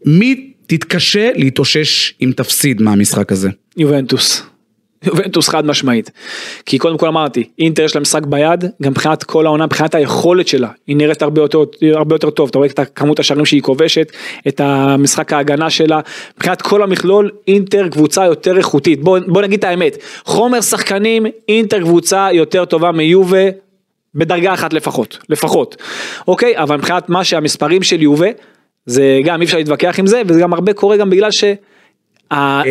מי 0.07 0.53
תתקשה 0.67 1.31
להתאושש 1.35 2.15
אם 2.23 2.33
תפסיד 2.37 2.83
מהמשחק 2.83 3.33
הזה? 3.33 3.49
יובנטוס. 3.77 4.50
יובנטוס 5.05 5.49
חד 5.49 5.67
משמעית. 5.67 6.11
כי 6.67 6.79
קודם 6.79 6.99
כל 6.99 7.09
אמרתי, 7.09 7.49
אינטר 7.59 7.83
יש 7.83 7.95
לה 7.95 8.01
משחק 8.01 8.27
ביד, 8.27 8.65
גם 8.83 8.91
מבחינת 8.91 9.25
כל 9.25 9.47
העונה, 9.47 9.67
מבחינת 9.67 9.95
היכולת 9.95 10.49
שלה, 10.49 10.69
היא 10.87 10.97
נראית 10.97 11.23
הרבה 11.23 11.43
יותר, 11.43 11.65
הרבה 11.95 12.15
יותר 12.15 12.31
טוב, 12.31 12.49
אתה 12.49 12.59
רואה 12.59 12.69
את 12.69 12.81
כמות 12.95 13.19
השערים 13.19 13.47
שהיא 13.47 13.63
כובשת, 13.63 14.13
את 14.49 14.61
המשחק 14.61 15.33
ההגנה 15.33 15.71
שלה, 15.71 16.01
מבחינת 16.37 16.63
כל 16.63 16.83
המכלול, 16.83 17.31
אינטר 17.49 17.89
קבוצה 17.89 18.25
יותר 18.25 18.59
איכותית. 18.59 19.03
בוא, 19.03 19.19
בוא 19.27 19.43
נגיד 19.43 19.59
את 19.59 19.65
האמת, 19.65 19.97
חומר 20.25 20.61
שחקנים, 20.61 21.27
אינטר 21.49 21.81
קבוצה 21.81 22.29
יותר 22.33 22.65
טובה 22.65 22.93
מיובה, 22.93 23.49
בדרגה 24.15 24.55
אחת 24.55 24.73
לפחות, 24.73 25.19
לפחות. 25.29 25.77
אוקיי, 26.29 26.59
אבל 26.59 26.77
מבחינת 26.77 27.09
מה 27.09 27.25
שהמספרים 27.25 27.83
של 27.83 28.03
יובה, 28.03 28.29
זה 28.87 29.21
גם 29.25 29.41
אי 29.41 29.47
אפשר 29.47 29.57
להתווכח 29.57 29.99
עם 29.99 30.07
זה, 30.07 30.23
וזה 30.27 30.41
גם 30.41 30.53
הרבה 30.53 30.73
קורה 30.73 30.97
גם 30.97 31.11
בגלל 31.11 31.31
ש... 31.31 31.45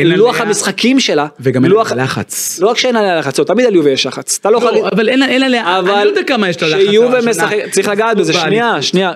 לוח 0.05 0.41
המשחקים 0.41 0.99
שלה, 0.99 1.27
וגם 1.39 1.65
אין 1.65 1.73
עליה 1.73 2.03
לחץ. 2.03 2.59
לא 2.61 2.67
רק 2.67 2.77
שאין 2.77 2.95
עליה 2.95 3.19
לחץ, 3.19 3.39
תמיד 3.39 3.65
על 3.65 3.75
יובה 3.75 3.91
יש 3.91 4.05
לחץ. 4.05 4.37
אתה 4.41 4.49
לא 4.49 4.57
יכול... 4.57 4.71
לא, 4.71 4.89
אבל 4.91 5.09
אין 5.09 5.43
עליה, 5.43 5.79
אני 5.79 5.87
לא 5.87 6.09
יודע 6.09 6.23
כמה 6.23 6.49
יש 6.49 6.61
לה 6.61 6.67
לחץ. 6.67 6.89
שיובה 6.89 7.19
משחק, 7.21 7.57
צריך 7.71 7.87
לגעת 7.87 8.17
בזה, 8.17 8.33
שנייה, 8.33 8.81
שנייה, 8.81 9.13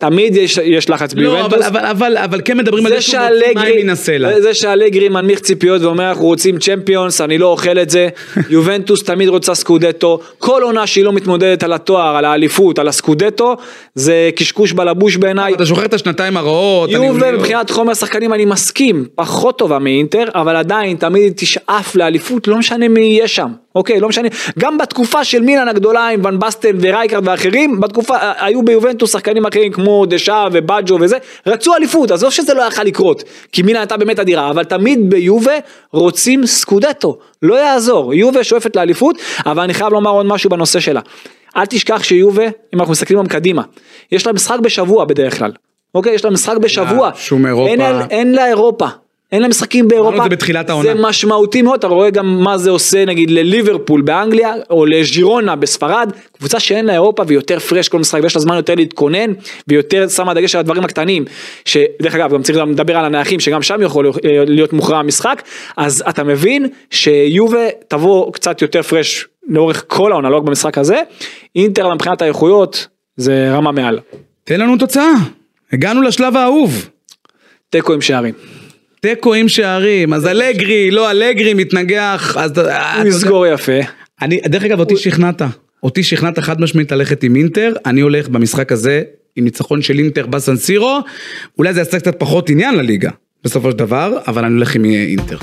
תמיד 0.00 0.36
יש, 0.36 0.58
יש 0.64 0.90
לחץ 0.90 1.14
לא, 1.14 1.20
ביובנטוס. 1.20 1.66
אבל, 1.66 1.66
אבל, 1.66 1.86
אבל, 1.86 2.16
אבל 2.16 2.40
כן 2.44 2.58
מדברים 2.58 2.86
על 2.86 2.92
זה 2.92 3.00
שהוא 3.00 3.20
מוציא 3.20 3.54
מים 3.54 3.86
מן 3.86 3.90
הסלע. 3.90 4.40
זה 4.40 4.54
שאלגרי 4.54 5.08
מנמיך 5.08 5.40
ציפיות 5.40 5.82
ואומר 5.82 6.08
אנחנו 6.08 6.24
רוצים 6.24 6.58
צ'מפיונס, 6.58 7.20
אני 7.20 7.38
לא 7.38 7.46
אוכל 7.46 7.78
את 7.78 7.90
זה. 7.90 8.08
יובנטוס 8.50 9.02
תמיד 9.02 9.28
רוצה 9.28 9.54
סקודטו. 9.54 10.20
כל 10.38 10.62
עונה 10.62 10.86
שהיא 10.86 11.04
לא 11.04 11.12
מתמודדת 11.12 11.62
על 11.62 11.72
התואר, 11.72 12.16
על 12.16 12.24
האליפות, 12.24 12.78
על 12.78 12.88
הסקודטו, 12.88 13.56
זה 13.94 14.30
קשקוש 14.36 14.72
בלבוש 14.72 15.16
בעיניי. 15.16 15.54
אתה 15.54 15.64
זוכר 15.64 15.84
את 15.84 15.94
השנתיים 15.94 16.36
הרעות. 16.36 16.90
יובה 16.90 17.32
מבחינת 17.32 17.70
חומר 17.70 17.94
שחקנים 17.94 18.32
אני 18.32 18.44
מסכים, 18.44 19.06
פחות 19.14 19.58
טובה 19.58 19.78
מאינטר, 19.78 20.24
אבל 20.34 20.56
עדיין 20.56 20.96
תמיד 20.96 21.32
תשאף 21.36 21.94
לאליפות, 21.94 22.48
לא 22.48 22.56
משנה 22.58 22.88
מי 22.88 23.00
יהיה 23.00 23.28
שם. 23.28 23.48
אוקיי, 23.74 24.00
לא 24.00 24.08
משנה, 24.08 24.28
גם 24.58 24.78
בתקופה 24.78 25.24
של 25.24 25.42
מילאן 25.42 25.68
הגדולה 25.68 26.08
עם 26.08 26.24
ון 26.24 26.38
בסטן 26.38 26.76
ורייקרד 26.80 27.28
ואחרים, 27.28 27.80
בתקופה, 27.80 28.16
היו 28.38 28.62
ביובנטוס 28.62 29.12
שחקנים 29.12 29.46
אחרים 29.46 29.72
כמו 29.72 29.89
דשאה 30.08 30.48
ובאג'ו 30.52 30.98
וזה, 31.00 31.18
רצו 31.46 31.74
אליפות, 31.74 32.10
עזוב 32.10 32.30
שזה 32.30 32.54
לא 32.54 32.62
יכל 32.62 32.82
לקרות, 32.82 33.24
כי 33.52 33.62
מילאן 33.62 33.80
הייתה 33.80 33.96
באמת 33.96 34.18
אדירה, 34.18 34.50
אבל 34.50 34.64
תמיד 34.64 35.10
ביובה 35.10 35.52
רוצים 35.92 36.46
סקודטו, 36.46 37.18
לא 37.42 37.54
יעזור, 37.54 38.14
יובה 38.14 38.44
שואפת 38.44 38.76
לאליפות, 38.76 39.16
אבל 39.46 39.62
אני 39.62 39.74
חייב 39.74 39.92
לומר 39.92 40.10
עוד 40.10 40.26
משהו 40.26 40.50
בנושא 40.50 40.80
שלה. 40.80 41.00
אל 41.56 41.66
תשכח 41.66 42.02
שיובה, 42.02 42.44
אם 42.44 42.80
אנחנו 42.80 42.92
מסתכלים 42.92 43.18
גם 43.18 43.26
קדימה, 43.26 43.62
יש 44.12 44.26
לה 44.26 44.32
משחק 44.32 44.58
בשבוע 44.58 45.04
בדרך 45.04 45.38
כלל. 45.38 45.52
אוקיי, 45.94 46.14
יש 46.14 46.24
לה 46.24 46.30
משחק 46.30 46.56
בשבוע. 46.56 47.10
אירופה. 47.46 47.70
אין, 47.70 47.80
אין 48.10 48.32
לה 48.32 48.46
אירופה. 48.46 48.86
אין 49.32 49.42
להם 49.42 49.50
משחקים 49.50 49.88
באירופה, 49.88 50.16
זה 50.16 50.28
זה 50.82 50.94
משמעותי 50.94 51.62
מאוד, 51.62 51.78
אתה 51.78 51.86
רואה 51.86 52.10
גם 52.10 52.44
מה 52.44 52.58
זה 52.58 52.70
עושה 52.70 53.04
נגיד 53.04 53.30
לליברפול 53.30 54.00
באנגליה, 54.00 54.54
או 54.70 54.86
לג'ירונה 54.86 55.56
בספרד, 55.56 56.12
קבוצה 56.38 56.60
שאין 56.60 56.86
לה 56.86 56.92
אירופה 56.92 57.22
ויותר 57.26 57.58
פרש 57.58 57.88
כל 57.88 57.98
משחק, 57.98 58.20
ויש 58.22 58.36
לה 58.36 58.42
זמן 58.42 58.56
יותר 58.56 58.74
להתכונן, 58.74 59.32
ויותר 59.68 60.08
שמה 60.08 60.34
דגש 60.34 60.54
על 60.54 60.58
הדברים 60.58 60.84
הקטנים, 60.84 61.24
שדרך 61.64 62.14
אגב 62.14 62.34
גם 62.34 62.42
צריך 62.42 62.58
לדבר 62.58 62.96
על 62.96 63.04
הנייחים, 63.04 63.40
שגם 63.40 63.62
שם 63.62 63.82
יכול 63.82 64.10
להיות 64.24 64.72
מוכרע 64.72 64.98
המשחק, 64.98 65.42
אז 65.76 66.04
אתה 66.08 66.24
מבין 66.24 66.66
שיובה 66.90 67.68
תבוא 67.88 68.32
קצת 68.32 68.62
יותר 68.62 68.82
פרש 68.82 69.26
לאורך 69.48 69.84
כל 69.86 70.12
העונה, 70.12 70.30
לא 70.30 70.36
רק 70.36 70.42
במשחק 70.42 70.78
הזה, 70.78 71.02
אינטר 71.56 71.94
מבחינת 71.94 72.22
האיכויות 72.22 72.86
זה 73.16 73.52
רמה 73.52 73.72
מעל. 73.72 74.00
תן 74.44 74.60
לנו 74.60 74.76
תוצאה, 74.76 75.12
הגענו 75.72 76.02
לשלב 76.02 76.36
האהוב. 76.36 76.88
תיקו 77.70 77.92
עם 77.92 78.00
שערים. 78.00 78.34
תיקו 79.00 79.34
עם 79.34 79.48
שערים, 79.48 80.12
אז 80.12 80.26
אלגרי, 80.26 80.90
לא 80.90 81.10
אלגרי, 81.10 81.54
מתנגח, 81.54 82.36
אז... 82.36 82.52
הוא 82.98 83.06
יסגור 83.08 83.46
יפה. 83.46 83.78
אני, 84.22 84.40
דרך 84.46 84.62
אגב, 84.64 84.80
אותי 84.80 84.96
שכנעת. 84.96 85.42
אותי 85.82 86.02
שכנעת 86.02 86.38
חד 86.38 86.60
משמעית 86.60 86.92
ללכת 86.92 87.22
עם 87.22 87.36
אינטר, 87.36 87.72
אני 87.86 88.00
הולך 88.00 88.28
במשחק 88.28 88.72
הזה 88.72 89.02
עם 89.36 89.44
ניצחון 89.44 89.82
של 89.82 89.98
אינטר 89.98 90.26
בסן 90.26 90.56
סירו, 90.56 90.98
אולי 91.58 91.74
זה 91.74 91.80
יעשה 91.80 91.98
קצת 91.98 92.18
פחות 92.18 92.50
עניין 92.50 92.74
לליגה, 92.74 93.10
בסופו 93.44 93.70
של 93.70 93.76
דבר, 93.76 94.18
אבל 94.28 94.44
אני 94.44 94.54
הולך 94.54 94.74
עם 94.74 94.84
אינטר. 94.84 95.38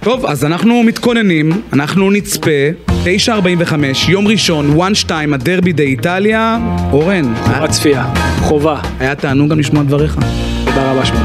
טוב, 0.00 0.26
אז 0.26 0.44
אנחנו 0.44 0.82
מתכוננים, 0.82 1.52
אנחנו 1.72 2.10
נצפה, 2.10 2.50
9.45, 2.88 3.74
יום 4.08 4.28
ראשון, 4.28 4.76
1-2, 5.06 5.10
הדרבי 5.32 5.72
דה 5.72 5.82
איטליה, 5.82 6.58
אורן. 6.92 7.34
חובה 7.34 7.68
צפייה, 7.68 8.14
חובה. 8.38 8.80
היה 9.00 9.14
תענוג 9.14 9.50
גם 9.50 9.58
לשמוע 9.58 9.82
דבריך. 9.82 10.16
תודה 10.64 10.92
רבה 10.92 11.06
שמוני. 11.06 11.23